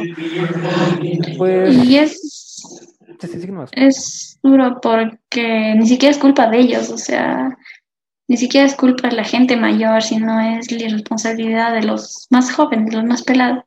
[1.38, 2.96] Pues, y es,
[3.72, 7.58] es duro porque ni siquiera es culpa de ellos, o sea,
[8.28, 12.52] ni siquiera es culpa de la gente mayor, sino es la responsabilidad de los más
[12.52, 13.64] jóvenes, los más pelados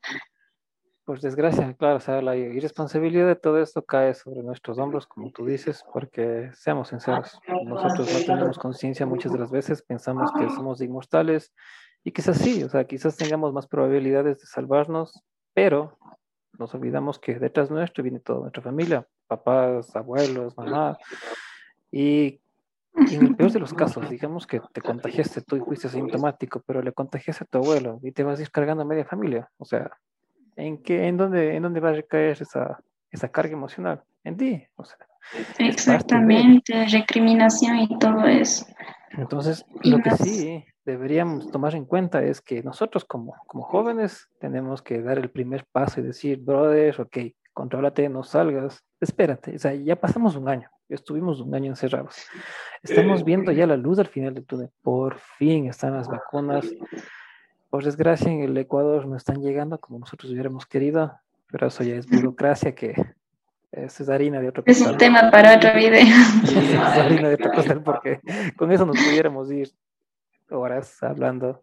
[1.13, 5.31] por desgracia, claro, o sea, la irresponsabilidad de todo esto cae sobre nuestros hombros, como
[5.31, 10.49] tú dices, porque seamos sinceros, nosotros no tenemos conciencia muchas de las veces, pensamos que
[10.49, 11.53] somos inmortales
[12.03, 15.23] y que es así, o sea, quizás tengamos más probabilidades de salvarnos,
[15.53, 15.99] pero
[16.59, 20.97] nos olvidamos que detrás nuestro viene toda nuestra familia, papás, abuelos, mamá,
[21.91, 22.41] y
[22.95, 26.81] en el peor de los casos, digamos que te contagiaste tú y fuiste asintomático, pero
[26.81, 29.67] le contagiaste a tu abuelo y te vas a ir cargando a media familia, o
[29.67, 29.91] sea,
[30.63, 34.03] ¿En, qué, en, dónde, ¿En dónde va a recaer esa, esa carga emocional?
[34.23, 34.65] En ti.
[34.77, 34.97] O sea,
[35.59, 38.67] Exactamente, recriminación y todo eso.
[39.11, 44.83] Entonces, lo que sí deberíamos tomar en cuenta es que nosotros como, como jóvenes tenemos
[44.83, 47.19] que dar el primer paso y decir, brother, ok,
[47.53, 52.17] contrólate, no salgas, espérate, o sea, ya pasamos un año, estuvimos un año encerrados,
[52.83, 56.67] estamos viendo ya la luz al final del túnel, por fin están las vacunas,
[57.73, 61.11] por desgracia en el Ecuador no están llegando como nosotros hubiéramos querido,
[61.51, 62.95] pero eso ya es burocracia que
[63.71, 66.03] es harina de otro Es un tema para otro video.
[66.45, 68.21] es harina de otro costal porque
[68.57, 69.71] con eso nos pudiéramos ir
[70.51, 71.63] horas hablando.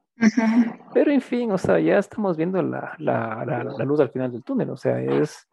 [0.95, 4.43] Pero en fin, o sea, ya estamos viendo la, la, la, luz al final del
[4.43, 5.47] túnel, o sea, es,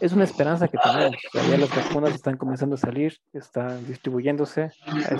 [0.00, 1.16] es una esperanza que tenemos.
[1.32, 4.72] ya las vacunas están comenzando a salir, están distribuyéndose.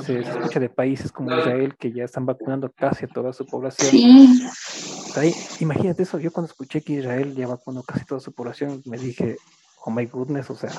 [0.04, 3.90] Se escucha de países como Israel que ya están vacunando casi a toda su población.
[3.90, 5.34] Sí.
[5.60, 9.36] imagínate eso, yo cuando escuché que Israel ya vacunó casi toda su población, me dije,
[9.84, 10.72] oh my goodness, o sea,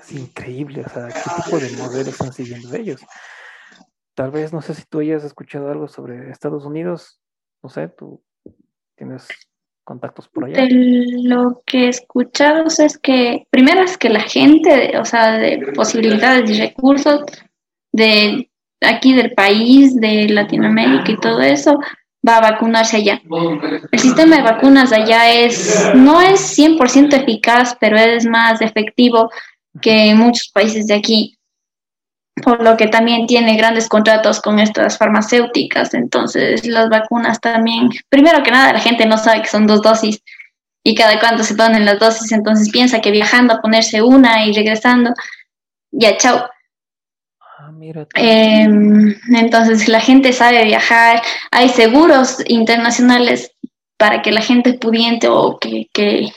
[0.00, 3.00] es increíble, o sea, ¿qué tipo de modelos están siguiendo ellos?
[4.14, 7.20] Tal vez, no sé si tú hayas escuchado algo sobre Estados Unidos,
[7.62, 8.22] no sé, tú
[8.96, 9.28] tienes
[9.90, 10.68] contactos por allá.
[10.70, 16.48] Lo que he escuchado es que, primero es que la gente, o sea, de posibilidades
[16.48, 17.22] y recursos
[17.92, 18.48] de
[18.80, 21.80] aquí del país, de Latinoamérica y todo eso,
[22.26, 23.20] va a vacunarse allá.
[23.90, 29.28] El sistema de vacunas allá es, no es 100% eficaz, pero es más efectivo
[29.82, 31.36] que muchos países de aquí
[32.42, 35.94] por lo que también tiene grandes contratos con estas farmacéuticas.
[35.94, 40.22] Entonces, las vacunas también, primero que nada, la gente no sabe que son dos dosis
[40.82, 44.52] y cada cuánto se ponen las dosis, entonces piensa que viajando a ponerse una y
[44.52, 45.12] regresando,
[45.90, 46.48] ya chao.
[47.58, 47.70] Ah,
[48.14, 53.52] em, entonces, la gente sabe viajar, hay seguros internacionales
[53.98, 56.32] para que la gente pudiente o que, que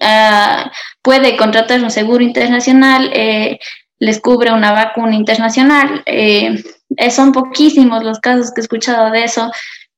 [0.00, 0.70] uh,
[1.02, 3.10] puede contratar un seguro internacional.
[3.12, 3.58] Eh,
[3.98, 6.02] les cubre una vacuna internacional.
[6.06, 6.62] Eh,
[6.96, 9.50] eh, son poquísimos los casos que he escuchado de eso.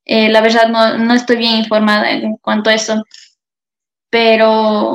[0.04, 3.04] Eh, la verdad no, no, estoy bien informada en cuanto a eso.
[4.10, 4.94] Pero,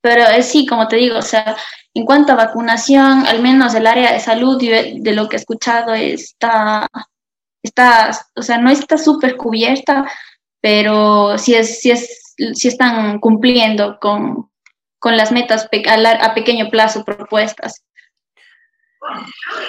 [0.00, 1.56] pero sí, como te digo, o sea,
[1.94, 5.92] en cuanto a vacunación, al menos el área de salud, de lo que he escuchado,
[5.94, 6.88] está,
[7.62, 10.10] está o sea, no está súper cubierta,
[10.62, 14.50] pero sí, es, sí, es, sí están cumpliendo con,
[14.98, 15.68] con las metas
[16.20, 17.82] a pequeño plazo propuestas.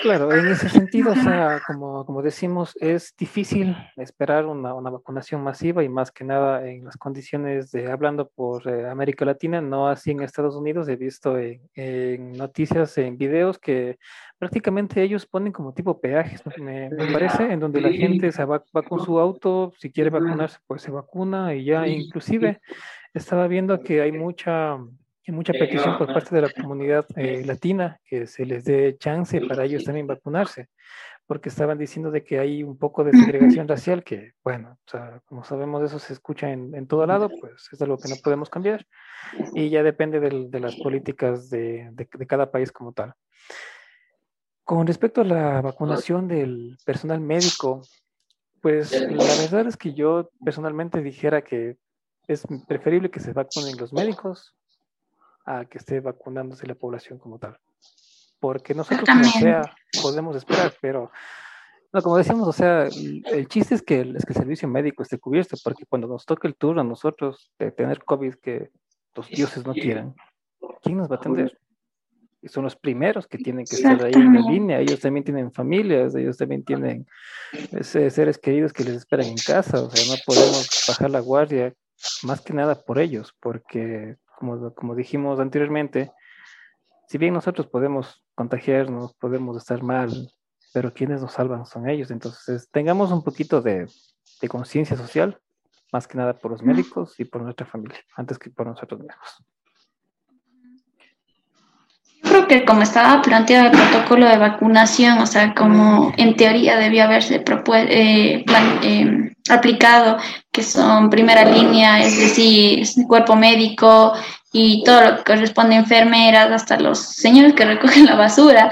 [0.02, 5.42] Claro, en ese sentido, o sea, como, como decimos, es difícil esperar una, una, vacunación
[5.42, 9.88] masiva y más que nada en las condiciones de hablando por eh, América Latina, no
[9.88, 10.88] así en Estados Unidos.
[10.88, 13.98] He visto en, noticias, en videos que
[14.38, 18.64] prácticamente ellos ponen como tipo peajes, me, me, parece, en donde la gente se va,
[18.76, 22.62] va con su auto, si quiere vacunarse, pues se vacuna y ya inclusive
[23.14, 24.78] estaba viendo que hay mucha
[25.26, 29.40] hay mucha petición por parte de la comunidad eh, latina que se les dé chance
[29.42, 30.70] para ellos también vacunarse,
[31.26, 35.22] porque estaban diciendo de que hay un poco de segregación racial que, bueno, o sea,
[35.26, 38.50] como sabemos eso se escucha en, en, todo lado, pues es algo que no podemos
[38.50, 38.86] cambiar
[39.54, 43.14] y ya depende de, de las políticas de, de, de cada país como tal.
[44.66, 47.82] Con respecto a la vacunación del personal médico,
[48.62, 51.76] pues la verdad es que yo personalmente dijera que
[52.28, 54.56] es preferible que se vacunen los médicos
[55.46, 57.58] a que esté vacunándose la población como tal.
[58.40, 59.62] Porque nosotros como sea
[60.02, 61.12] podemos esperar, pero
[61.94, 65.04] no, como decimos, o sea, el, chiste es que, el, es que el servicio médico
[65.04, 68.72] esté cubierto, porque cuando nos toque el turno a nosotros de tener COVID que
[69.16, 70.16] los dioses no quieran,
[70.82, 71.60] ¿quién nos va a atender?
[72.42, 74.80] Y son los primeros que tienen que estar ahí en la línea.
[74.80, 77.06] Ellos también tienen familias, ellos también tienen
[77.82, 79.82] seres queridos que les esperan en casa.
[79.82, 81.74] O sea, no podemos bajar la guardia
[82.24, 84.18] más que nada por ellos, porque
[84.76, 86.12] como, dijimos anteriormente,
[87.08, 90.12] si bien nosotros podemos contagiarnos, podemos estar mal,
[90.74, 92.12] pero quienes nos salvan son ellos.
[92.12, 93.88] Entonces, tengamos un poquito de,
[94.42, 95.40] de conciencia social,
[95.92, 99.46] más que nada por los médicos y por nuestra familia, antes que por nosotros mismos.
[102.48, 107.36] Que como estaba planteado el protocolo de vacunación, o sea, como en teoría debió haberse
[107.36, 108.46] eh,
[108.84, 110.18] eh, aplicado,
[110.52, 114.14] que son primera línea, es decir, cuerpo médico
[114.52, 118.70] y todo lo que corresponde a enfermeras, hasta los señores que recogen la basura,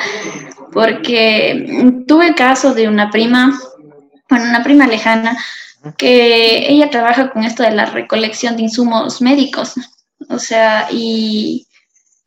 [0.71, 3.59] porque tuve el caso de una prima,
[4.29, 5.37] bueno, una prima lejana,
[5.97, 9.73] que ella trabaja con esto de la recolección de insumos médicos,
[10.29, 11.65] o sea, y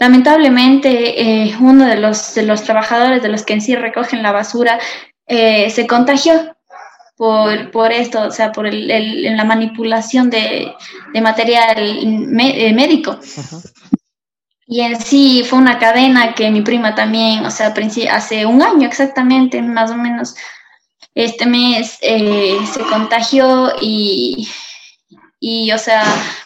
[0.04, 0.88] lamentablemente
[1.22, 4.78] eh, uno de los, de los trabajadores de los que en sí recogen la basura
[5.26, 6.54] eh, se contagió
[7.16, 10.74] por, por esto, o sea, por el, el, la manipulación de,
[11.14, 13.18] de material eh, médico.
[14.66, 17.72] Y en sí fue una cadena que mi prima también, o sea,
[18.10, 20.34] hace un año exactamente, más o menos,
[21.14, 24.48] este mes eh, se contagió y,
[25.40, 26.02] y, o sea,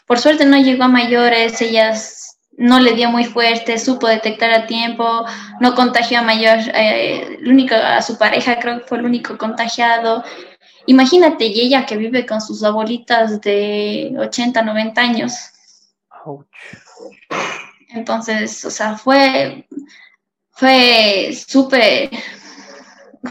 [0.07, 2.28] por suerte no llegó a mayores, ellas
[2.59, 5.25] no le dio muy fuerte, supo detectar a tiempo,
[5.61, 10.25] no contagió a mayor, eh, único, a su pareja creo que fue el único contagiado,
[10.89, 15.35] Imagínate, y ella que vive con sus abuelitas de 80, 90 años.
[17.91, 19.69] Entonces, o sea, fue,
[20.51, 22.09] fue súper,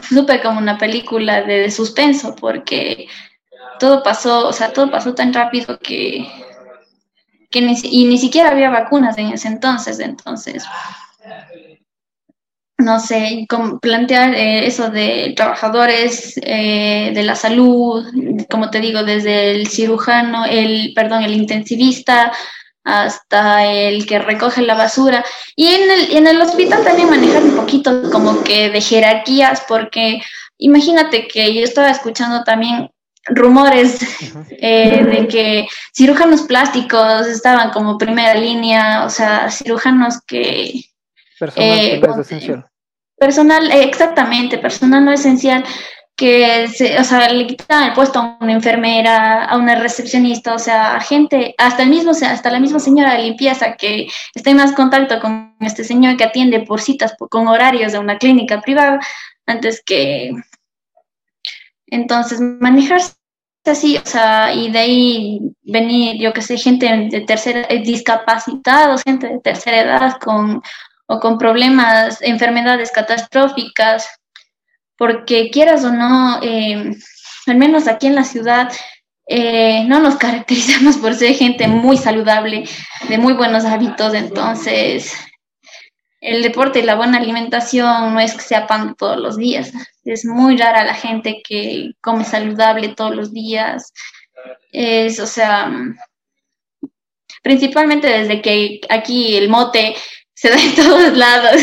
[0.08, 3.08] súper como una película de, suspenso, porque
[3.80, 6.30] todo pasó, o sea, todo pasó tan rápido que,
[7.50, 10.64] que ni, y ni siquiera había vacunas en ese entonces, entonces
[12.78, 13.46] no sé,
[13.82, 18.06] plantear eh, eso de trabajadores eh, de la salud,
[18.48, 22.32] como te digo, desde el cirujano, el, perdón, el intensivista
[22.84, 25.24] hasta el que recoge la basura.
[25.56, 30.20] Y en el, en el hospital también manejar un poquito como que de jerarquías, porque
[30.56, 32.90] imagínate que yo estaba escuchando también
[33.30, 33.98] rumores
[34.50, 40.84] eh, de que cirujanos plásticos estaban como primera línea, o sea, cirujanos que...
[41.38, 42.66] Personal eh, esencial.
[43.16, 45.64] Personal, exactamente, personal no esencial,
[46.18, 50.58] que se, o sea, le quitaban el puesto a una enfermera, a una recepcionista, o
[50.58, 54.56] sea, a gente, hasta el mismo, hasta la misma señora de limpieza que está en
[54.56, 58.98] más contacto con este señor que atiende por citas con horarios de una clínica privada,
[59.46, 60.32] antes que
[61.86, 63.17] entonces manejarse
[63.68, 69.02] así, o sea, y de ahí venir, yo que sé, gente de tercera, eh, discapacitados,
[69.02, 70.62] gente de tercera edad con
[71.06, 74.08] o con problemas, enfermedades catastróficas,
[74.96, 76.90] porque quieras o no, eh,
[77.46, 78.70] al menos aquí en la ciudad,
[79.26, 82.64] eh, no nos caracterizamos por ser gente muy saludable,
[83.08, 85.12] de muy buenos hábitos, entonces
[86.20, 89.72] el deporte y la buena alimentación no es que sea pan todos los días,
[90.04, 93.92] es muy rara la gente que come saludable todos los días,
[94.72, 95.70] es, o sea,
[97.42, 99.94] principalmente desde que aquí el mote
[100.34, 101.60] se da en todos lados,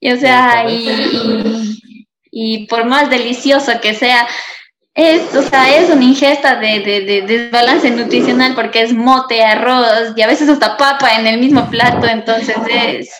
[0.00, 1.80] y o sea, y
[2.30, 4.26] y por más delicioso que sea,
[4.94, 10.22] es, o sea, es una ingesta de, de, desbalance nutricional porque es mote, arroz y
[10.22, 13.19] a veces hasta papa en el mismo plato, entonces es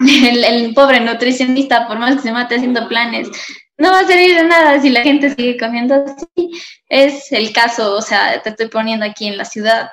[0.00, 3.28] el, pobre nutricionista, por más que se mate haciendo planes,
[3.76, 6.50] no va a servir de nada si la gente sigue comiendo así.
[6.88, 9.90] Es el caso, o sea, te estoy poniendo aquí en la ciudad.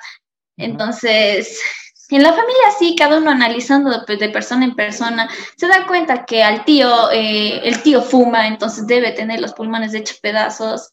[0.57, 1.61] Entonces,
[2.09, 6.43] en la familia sí, cada uno analizando de, persona en persona, se da cuenta que
[6.43, 10.91] al tío, eh, el tío fuma, entonces debe tener los pulmones hechos pedazos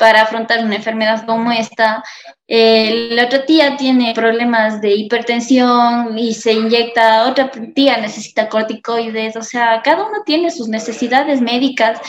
[0.00, 2.02] para afrontar una enfermedad como esta.
[2.48, 9.42] la otra tía tiene problemas de hipertensión y se inyecta, otra tía necesita corticoides, o
[9.42, 12.00] sea, cada uno tiene sus necesidades médicas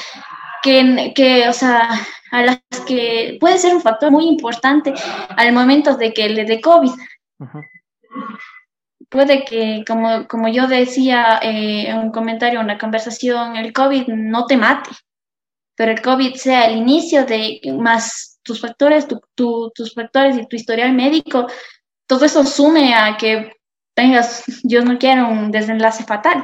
[0.63, 1.89] que, que, o sea,
[2.31, 4.93] a las que puede ser un factor muy importante
[5.35, 6.91] al momento de que le dé COVID.
[9.09, 14.07] Puede que, como, como yo decía eh, en un comentario, en una conversación, el COVID
[14.07, 14.91] no te mate,
[15.75, 20.93] pero el COVID sea el inicio de más tus factores, tus factores y tu historial
[20.93, 21.47] médico,
[22.07, 23.53] todo eso sume a que
[23.93, 26.43] tengas, yo no quiero, un desenlace fatal.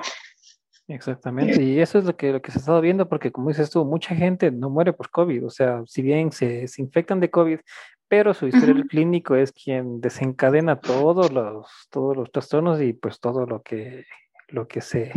[0.87, 3.69] Exactamente, y eso es lo que, lo que se ha estado viendo, porque como dices
[3.69, 7.29] tú, mucha gente no muere por COVID, o sea, si bien se, se infectan de
[7.29, 7.59] COVID,
[8.07, 13.45] pero su historial clínico es quien desencadena todos los, todos los trastornos y pues todo
[13.45, 14.05] lo que,
[14.47, 15.11] lo que se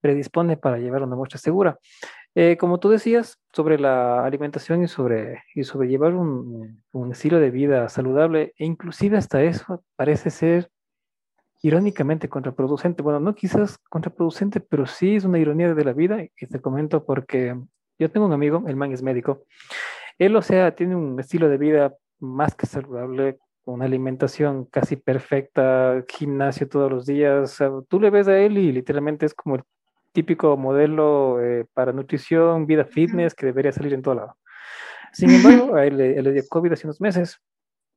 [0.00, 1.78] predispone para llevar una muestra segura.
[2.38, 7.88] Eh, como tú decías, sobre la alimentación y sobre, llevar un, un, estilo de vida
[7.88, 10.70] saludable, e inclusive hasta eso parece ser
[11.62, 13.02] irónicamente contraproducente.
[13.02, 17.06] Bueno, no quizás contraproducente, pero sí es una ironía de la vida, y te comento
[17.06, 17.58] porque
[17.98, 19.44] yo tengo un amigo, el man es médico,
[20.18, 26.04] él, o sea, tiene un estilo de vida más que saludable, una alimentación casi perfecta,
[26.06, 27.58] gimnasio todos los días.
[27.88, 29.62] tú le ves a él y literalmente es como el
[30.16, 34.36] típico modelo eh, para nutrición, vida fitness que debería salir en todo lado.
[35.12, 37.38] Sin embargo, a él, le dio COVID hace unos meses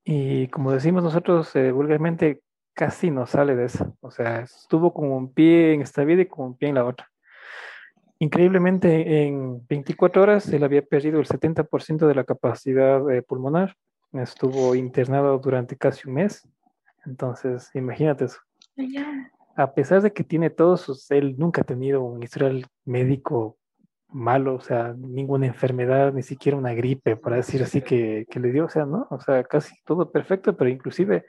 [0.03, 2.41] y como decimos nosotros eh, vulgarmente,
[2.73, 3.95] casi no sale de eso.
[4.01, 6.83] O sea, estuvo como un pie en esta vida y como un pie en la
[6.83, 7.09] otra.
[8.19, 13.75] Increíblemente, en 24 horas él había perdido el 70% de la capacidad eh, pulmonar
[14.13, 16.45] estuvo internado durante casi un mes.
[17.05, 18.39] Entonces, imagínate eso.
[19.59, 23.57] A pesar de que tiene todos sus, él nunca ha tenido un historial médico
[24.07, 28.53] malo, o sea, ninguna enfermedad, ni siquiera una gripe, para decir así, que, que le
[28.53, 29.05] dio, o sea, ¿no?
[29.09, 31.25] O sea, casi todo perfecto, pero inclusive,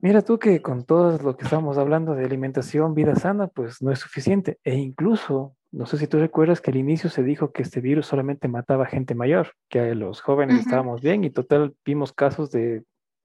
[0.00, 3.90] mira tú que con todo lo que estamos hablando de alimentación, vida sana, pues no
[3.90, 4.58] es suficiente.
[4.62, 8.06] E incluso no sé si tú recuerdas que al inicio se dijo que este virus
[8.06, 12.84] solamente mataba a gente mayor, que los jóvenes estábamos bien y total vimos casos de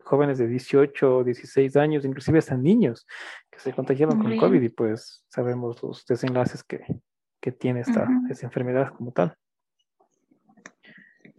[0.10, 3.06] jóvenes de 18 o 16 años, inclusive hasta niños
[3.52, 6.82] que se contagiaban con COVID y pues sabemos los desenlaces que,
[7.60, 8.08] tiene esta,
[8.42, 9.36] enfermedad como tal.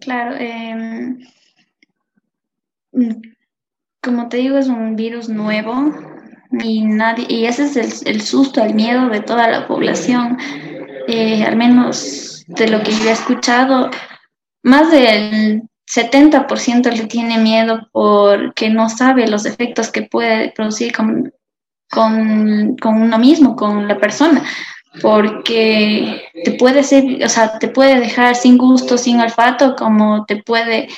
[0.00, 1.18] Claro, em,
[4.00, 5.92] como te digo, es un virus nuevo
[6.52, 10.38] y nadie, y ese es el, el susto, el miedo de toda la población.
[11.08, 13.90] Eh, al menos de lo que yo he escuchado,
[14.62, 15.62] más del
[15.94, 21.32] 70% le tiene miedo porque no sabe los efectos que puede producir con,
[21.90, 24.44] con, con, uno mismo, con la persona,
[25.02, 30.36] porque te puede ser, o sea, te puede dejar sin gusto, sin olfato, como te
[30.36, 30.88] puede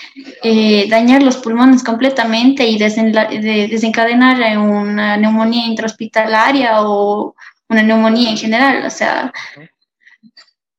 [0.42, 7.34] eh, dañar los pulmones completamente y desencadenar una neumonía intrahospitalaria o
[7.68, 9.32] una neumonía en general, o sea,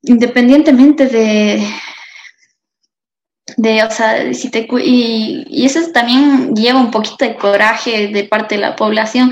[0.03, 1.65] independientemente de,
[3.57, 8.23] de, o sea, si te y, y eso también lleva un poquito de coraje de
[8.25, 9.31] parte de la población,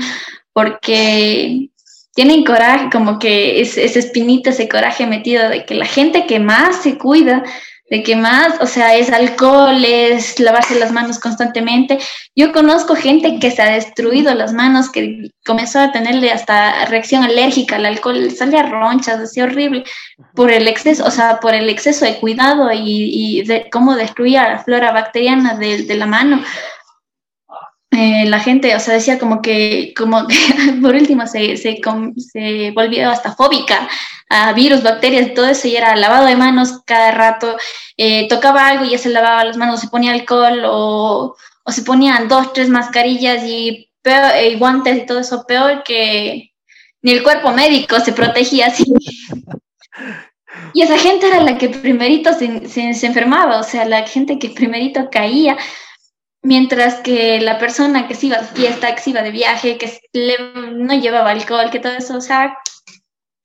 [0.52, 1.70] porque
[2.14, 6.38] tienen coraje, como que es, esa espinita, ese coraje metido de que la gente que
[6.38, 7.42] más se cuida
[7.92, 11.98] de que más, o sea, es alcohol, es lavarse las manos constantemente.
[12.34, 17.22] Yo conozco gente que se ha destruido las manos, que comenzó a tenerle hasta reacción
[17.22, 19.84] alérgica al alcohol, sale a ronchas, así horrible,
[20.34, 24.64] por el exceso, o sea, por el exceso de cuidado y, de cómo destruía la
[24.64, 26.42] flora bacteriana de, de la mano.
[27.90, 30.36] Eh, la gente, o sea, decía como que, como que
[30.80, 31.78] por último se, se,
[32.16, 33.86] se, volvió hasta fóbica
[34.32, 37.56] a virus, bacterias, todo eso, y era lavado de manos cada rato,
[37.96, 41.82] eh, tocaba algo y ya se lavaba las manos, se ponía alcohol o, o se
[41.82, 46.52] ponían dos, tres mascarillas y, peor, y guantes y todo eso, peor que
[47.02, 48.84] ni el cuerpo médico se protegía así.
[50.74, 54.38] Y esa gente era la que primerito se, se, se enfermaba, o sea, la gente
[54.38, 55.56] que primerito caía
[56.44, 59.88] Mientras que la persona que se iba de fiesta, que se iba de viaje, que
[60.74, 62.58] no llevaba alcohol, que todo eso, o sea,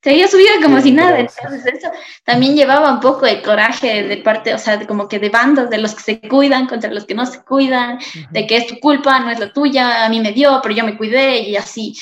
[0.08, 1.18] seguía su vida como si nada.
[1.18, 1.90] Entonces eso
[2.24, 5.78] también llevaba un poco de coraje de parte, o sea, como que de bandos, de
[5.78, 7.98] los que se cuidan contra los que no se cuidan,
[8.30, 10.84] de que es tu culpa, no es la tuya, a mí me dio, pero yo
[10.84, 11.94] me cuidé y así.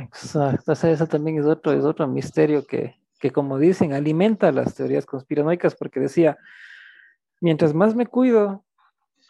[0.00, 4.50] Exacto, o sea, eso también es otro, es otro misterio que, que, como dicen, alimenta
[4.50, 6.36] las teorías conspiranoicas, porque decía,
[7.40, 8.64] mientras más me cuido,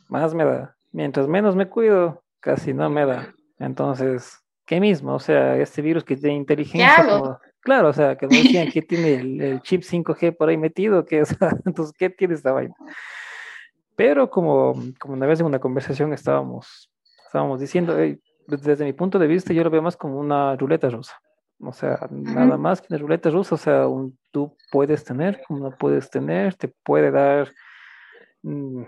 [0.09, 3.35] más me da mientras menos me cuido, casi no me da.
[3.59, 5.15] Entonces, ¿qué mismo?
[5.15, 7.39] O sea, este virus que tiene inteligencia,
[7.69, 9.15] claro, o sea, que no decían que tiene
[9.51, 12.75] el, chip 5G por ahí metido, que es, entonces, ¿qué tiene esta vaina?
[13.95, 16.91] Pero como, como una vez en una conversación estábamos,
[17.27, 17.95] estábamos diciendo,
[18.47, 21.21] desde mi punto de vista, yo lo veo más como una ruleta rusa.
[21.61, 25.69] O sea, nada más que una ruleta rusa, o sea, un, tú puedes tener, como
[25.69, 27.53] no puedes tener, te puede dar
[28.43, 28.83] mm,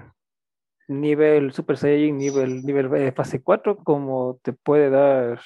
[0.88, 5.38] nivel Super Saiyan, nivel, nivel eh, fase 4, como te puede dar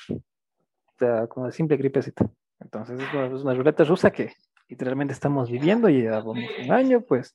[1.29, 2.31] como una simple gripecita.
[2.61, 4.33] Entonces es una, ruleta rusa que
[4.69, 7.35] literalmente estamos viviendo y llevamos un año, pues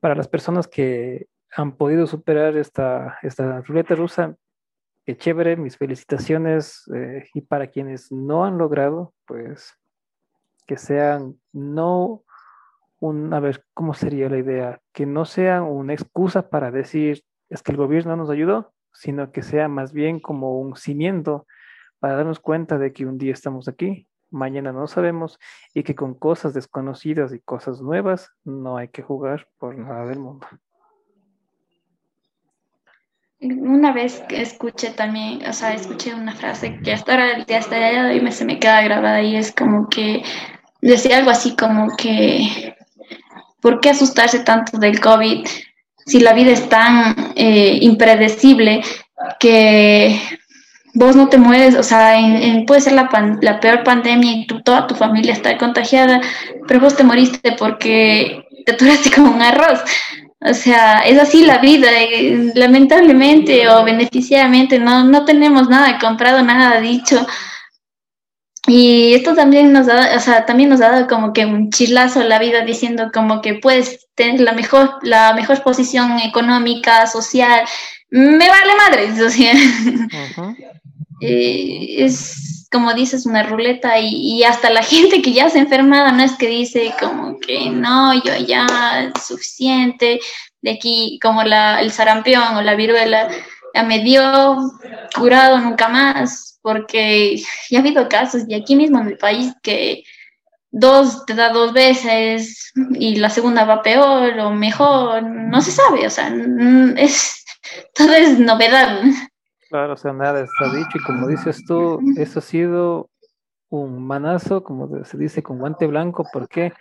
[0.00, 1.26] para las personas que
[1.56, 4.34] han podido superar esta, esta ruleta rusa,
[5.04, 9.78] qué chévere, mis felicitaciones eh, y para quienes no han logrado, pues
[10.66, 12.24] que sean no
[13.00, 14.80] un, a ver, ¿cómo sería la idea?
[14.92, 19.30] Que no sean una excusa para decir, es que el gobierno no nos ayudó, sino
[19.30, 21.46] que sea más bien como un cimiento
[21.98, 25.38] para darnos cuenta de que un día estamos aquí, mañana no sabemos
[25.72, 30.18] y que con cosas desconocidas y cosas nuevas no hay que jugar por nada del
[30.18, 30.46] mundo.
[33.40, 38.02] Una vez escuché también, o sea, escuché una frase que hasta ahora, hasta el día
[38.04, 40.22] de hoy me, se me queda grabada y es como que
[40.80, 42.74] decía algo así como que,
[43.60, 45.46] ¿por qué asustarse tanto del COVID?
[46.06, 48.82] si la vida es tan eh, impredecible
[49.38, 50.20] que
[50.94, 52.16] vos no te mueres, o sea,
[52.66, 56.20] puede ser la, la peor pandemia y toda tu familia está contagiada,
[56.66, 59.80] pero vos te moriste porque te aturaste como un arroz.
[60.40, 61.88] O sea, es así la vida.
[61.92, 67.26] Eh, lamentablemente o beneficiadamente no, no tenemos nada comprado, nada dicho.
[68.66, 72.22] Y esto también nos da, o sea, también nos ha dado como que un chilazo
[72.24, 77.64] la vida diciendo como que puedes tener la mejor, la mejor posición económica, social.
[78.10, 79.52] Me vale madre, o sea.
[81.26, 86.12] Eh, es como dices, una ruleta y, hasta la gente que ya se ha enfermado
[86.12, 90.20] no es que dice como que no, yo ya es suficiente,
[90.60, 93.28] de aquí como la, el sarampión o la viruela
[93.74, 94.56] ya me dio
[95.14, 97.36] curado nunca más porque
[97.68, 100.02] ya ha habido casos, y aquí mismo en el país, que
[100.70, 106.06] dos te da dos veces y la segunda va peor o mejor, no se sabe,
[106.06, 106.34] o sea,
[106.96, 107.44] es,
[107.94, 108.98] todo es novedad.
[109.74, 113.10] Claro, o sea, nada está dicho y como dices tú, eso ha sido
[113.70, 116.72] un manazo, como se dice, con guante blanco, ¿por qué?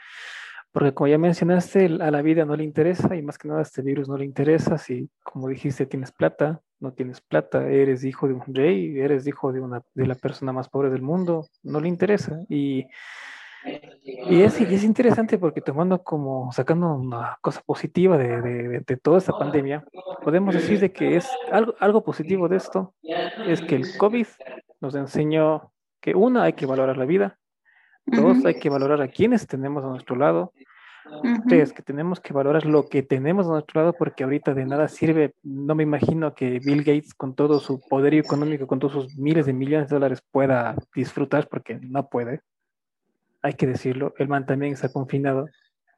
[0.71, 3.63] Porque como ya mencionaste, a la vida no le interesa y más que nada a
[3.63, 8.27] este virus no le interesa si, como dijiste, tienes plata, no tienes plata, eres hijo
[8.27, 11.79] de un rey, eres hijo de, una, de la persona más pobre del mundo, no
[11.79, 12.41] le interesa.
[12.47, 12.85] Y,
[14.03, 19.17] y es, es interesante porque tomando como, sacando una cosa positiva de, de, de, toda
[19.17, 19.83] esta pandemia,
[20.23, 22.93] podemos decir de que es algo, algo positivo de esto,
[23.47, 24.27] es que el COVID
[24.81, 27.39] nos enseñó que una, hay que valorar la vida,
[28.05, 30.53] dos, hay que valorar a quienes tenemos a nuestro lado,
[31.47, 34.87] Tres, que tenemos que valorar lo que tenemos a nuestro lado porque ahorita de nada
[34.87, 35.33] sirve.
[35.43, 39.45] No me imagino que Bill Gates con todo su poder económico, con todos sus miles
[39.45, 42.41] de millones de dólares pueda disfrutar porque no puede.
[43.43, 44.13] Hay que decirlo.
[44.17, 45.47] El man también está confinado.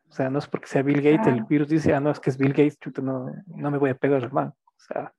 [0.10, 2.38] sea, no es porque sea Bill Gates, el virus dice, ah, no, es que es
[2.38, 4.56] Bill Gates, chuta, no, no me voy a pegar, hermano.
[4.66, 5.14] O sea,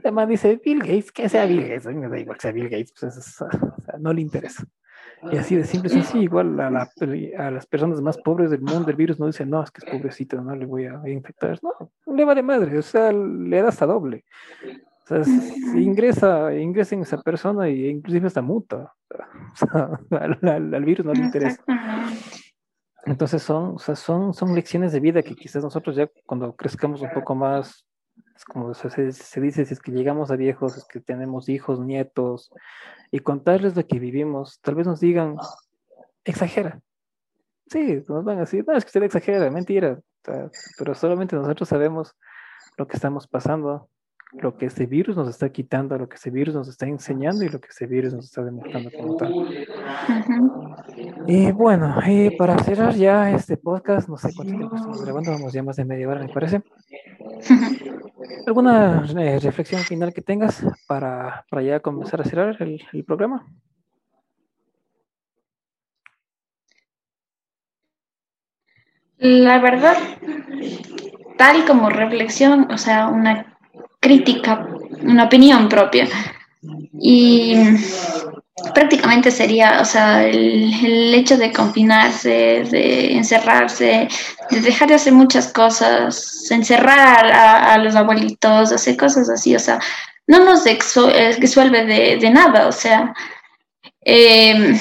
[0.00, 2.52] además dice Bill Gates, que sea Bill Gates, a mí me da igual que sea
[2.52, 4.64] Bill Gates, pues es, o sea, no le interesa.
[5.30, 6.90] Y así de simple, sí, sí, igual a, la,
[7.38, 9.90] a, las personas más pobres del mundo, el virus no dice, no, es que es
[9.90, 11.58] pobrecito, no le voy a infectar.
[11.62, 14.24] No, le va de madre, o sea, le da hasta doble.
[15.10, 15.34] O sea,
[15.74, 18.92] ingresa, ingresa en esa persona y inclusive hasta muta.
[19.10, 21.62] O sea, al, al, virus no le interesa.
[23.04, 27.02] Entonces son, o sea, son, son lecciones de vida que quizás nosotros ya cuando crezcamos
[27.02, 27.86] un poco más,
[28.36, 31.80] es como se, se, dice, si es que llegamos a viejos, es que tenemos hijos,
[31.80, 32.50] nietos,
[33.10, 35.36] y contarles lo que vivimos, tal vez nos digan,
[36.24, 36.80] exagera.
[37.66, 40.00] Sí, nos van a decir, no, es que usted exagera, mentira,
[40.78, 42.16] pero solamente nosotros sabemos
[42.76, 43.89] lo que estamos pasando,
[44.32, 47.48] lo que este virus nos está quitando, lo que este virus nos está enseñando y
[47.48, 49.34] lo que este virus nos está demostrando como tal.
[51.26, 55.52] Y bueno, y para cerrar ya este podcast, no sé cuánto tiempo estamos grabando, vamos
[55.52, 56.62] ya más de media hora, me parece.
[58.46, 63.46] ¿Alguna eh, reflexión final que tengas para, para, ya comenzar a cerrar el, el programa?
[69.18, 69.96] La verdad,
[71.36, 73.59] tal como reflexión, o sea, una
[74.00, 74.66] crítica,
[75.02, 76.08] una opinión propia.
[77.00, 77.54] Y
[78.74, 84.08] prácticamente sería, o sea, el, hecho de confinarse, de encerrarse,
[84.50, 89.78] de dejar de hacer muchas cosas, encerrar a, los abuelitos, hacer cosas así, o sea,
[90.26, 93.14] no nos resuelve de, de nada, o sea,
[94.02, 94.78] em,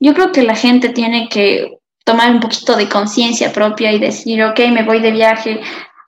[0.00, 4.42] yo creo que la gente tiene que tomar un poquito de conciencia propia y decir,
[4.42, 5.60] ok, me voy de viaje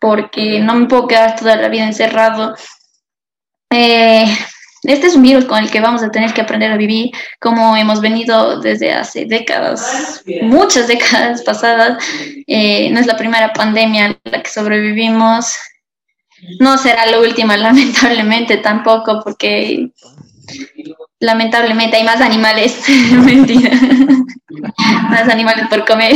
[0.05, 2.55] porque no me puedo quedar toda la vida encerrado.
[3.71, 4.27] Eh,
[4.83, 7.75] este es un virus con el que vamos a tener que aprender a vivir como
[7.75, 12.05] hemos venido desde hace décadas, muchas décadas pasadas.
[12.47, 15.57] Eh, no es la primera pandemia a la que sobrevivimos.
[16.61, 19.89] No será la última, lamentablemente tampoco, porque
[21.19, 22.79] lamentablemente hay más animales.
[23.25, 23.71] Mentira.
[25.09, 26.13] más animales por comer.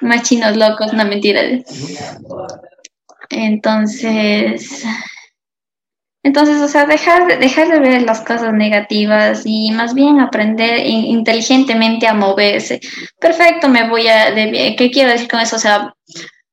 [0.00, 1.42] Más chinos locos, no mentira.
[3.30, 4.84] Entonces,
[6.22, 12.06] entonces, o sea, dejar, dejar de ver las cosas negativas y más bien aprender inteligentemente
[12.06, 12.80] a moverse.
[13.20, 15.56] Perfecto, me voy a, de, ¿qué quiero decir con eso?
[15.56, 15.94] O sea,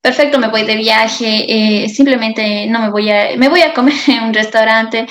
[0.02, 1.46] perfecto, me voy de viaje,
[1.84, 5.08] eh, simplemente no me voy a, me voy a comer en un restaurante,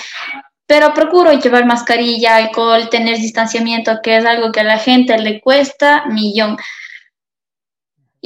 [0.67, 5.41] pero procuro llevar mascarilla, alcohol, tener distanciamiento, que es algo que a la gente le
[5.41, 6.57] cuesta millón.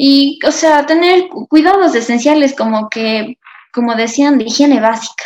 [0.01, 3.36] Y, o sea, tener cuidados esenciales como que,
[3.72, 5.24] como decían, de higiene básica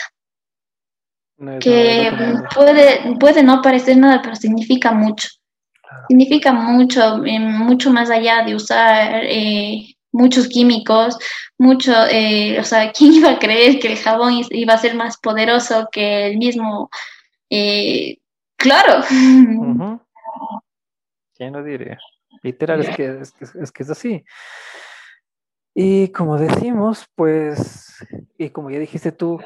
[1.61, 2.11] que
[2.55, 5.29] puede, puede no parecer nada, pero significa mucho.
[6.09, 11.19] Significa mucho, eh, mucho más allá de usar eh, muchos químicos,
[11.59, 15.19] mucho, eh, o sea, ¿quién iba a creer que el jabón iba a ser más
[15.19, 16.89] poderoso que el mismo?
[18.57, 19.05] claro.
[21.35, 21.99] ¿Quién lo diría?
[22.43, 24.25] Literal, es que, es que, es que es así.
[25.75, 29.41] Y como decimos, pues, y como ya dijiste tú,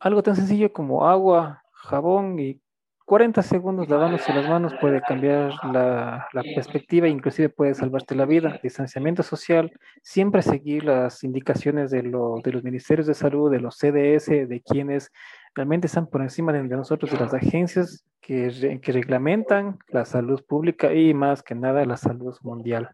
[0.00, 2.60] algo tan sencillo como agua, jabón y
[3.08, 8.60] 40 segundos lavándose las manos puede cambiar la, la, perspectiva inclusive puede salvarte la vida.
[8.62, 9.72] Distanciamiento social,
[10.02, 14.62] siempre seguir las indicaciones de, lo, de los ministerios de salud, de los CDS, de
[14.62, 15.10] quienes
[15.58, 20.94] realmente están por encima de, nosotros, de las agencias que, que reglamentan la salud pública
[20.94, 22.90] y más que nada la salud mundial.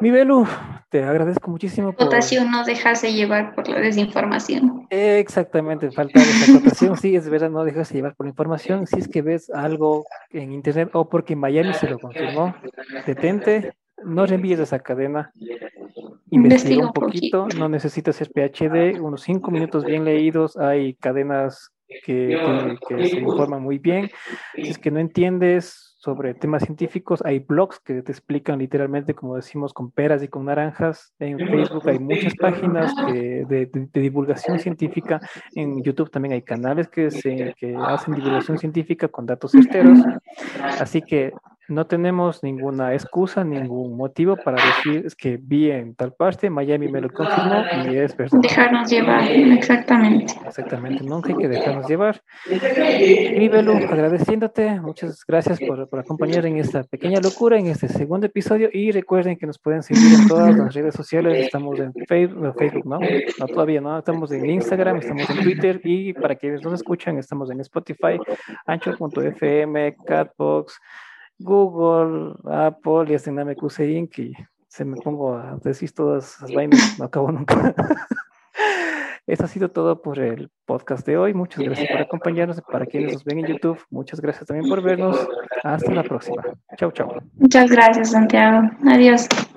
[0.00, 0.46] Mi Belu,
[0.90, 1.92] te agradezco muchísimo.
[1.92, 2.04] Por...
[2.04, 4.86] Votación, no dejarse llevar por la desinformación.
[4.90, 6.96] Exactamente, falta esa votación.
[6.98, 8.86] Sí, es verdad, no dejarse llevar por la información.
[8.86, 12.54] Si es que ves algo en internet o porque Miami se lo confirmó,
[13.06, 13.72] detente,
[14.02, 15.32] no reenvíes esa cadena.
[16.30, 20.56] Investiga un poquito, no necesitas ser PhD, unos cinco minutos bien leídos.
[20.56, 21.70] Hay cadenas
[22.04, 22.38] que,
[22.88, 24.10] que se informan muy bien.
[24.54, 27.22] Si es que no entiendes, sobre temas científicos.
[27.24, 31.14] Hay blogs que te explican literalmente, como decimos, con peras y con naranjas.
[31.18, 35.18] En Facebook hay muchas páginas de, de, divulgación científica.
[35.54, 39.98] En YouTube también hay canales que, se, que hacen divulgación científica con datos certeros.
[40.78, 41.32] Así que
[41.68, 46.88] no tenemos ninguna excusa, ningún motivo para decir es que vi en tal parte, Miami
[46.88, 48.38] me lo confirmó y es verdad.
[48.40, 50.34] Dejarnos llevar, exactamente.
[50.46, 52.20] Exactamente, nunca hay que dejarnos llevar.
[52.50, 58.26] Y Belu, agradeciéndote, muchas gracias por, por, acompañar en esta pequeña locura, en este segundo
[58.26, 62.54] episodio y recuerden que nos pueden seguir en todas las redes sociales, estamos en Facebook,
[62.58, 62.98] Facebook ¿no?
[63.38, 67.50] No, todavía no, estamos en Instagram, estamos en Twitter y para quienes nos escuchan, estamos
[67.50, 68.18] en Spotify,
[68.66, 70.80] ancho.fm, Catbox,
[71.38, 74.18] Google, Apple y hasta Namekusei Inc.
[74.18, 74.32] Y
[74.68, 77.74] se me pongo a decir todas esas vainas, no acabo nunca.
[79.26, 81.32] Eso ha sido todo por el podcast de hoy.
[81.32, 82.60] Muchas gracias por acompañarnos.
[82.60, 85.26] Para quienes nos ven en YouTube, muchas gracias también por vernos.
[85.62, 86.42] Hasta la próxima.
[86.76, 87.10] Chau, chau.
[87.38, 88.68] Muchas gracias, Santiago.
[88.86, 89.26] Adiós.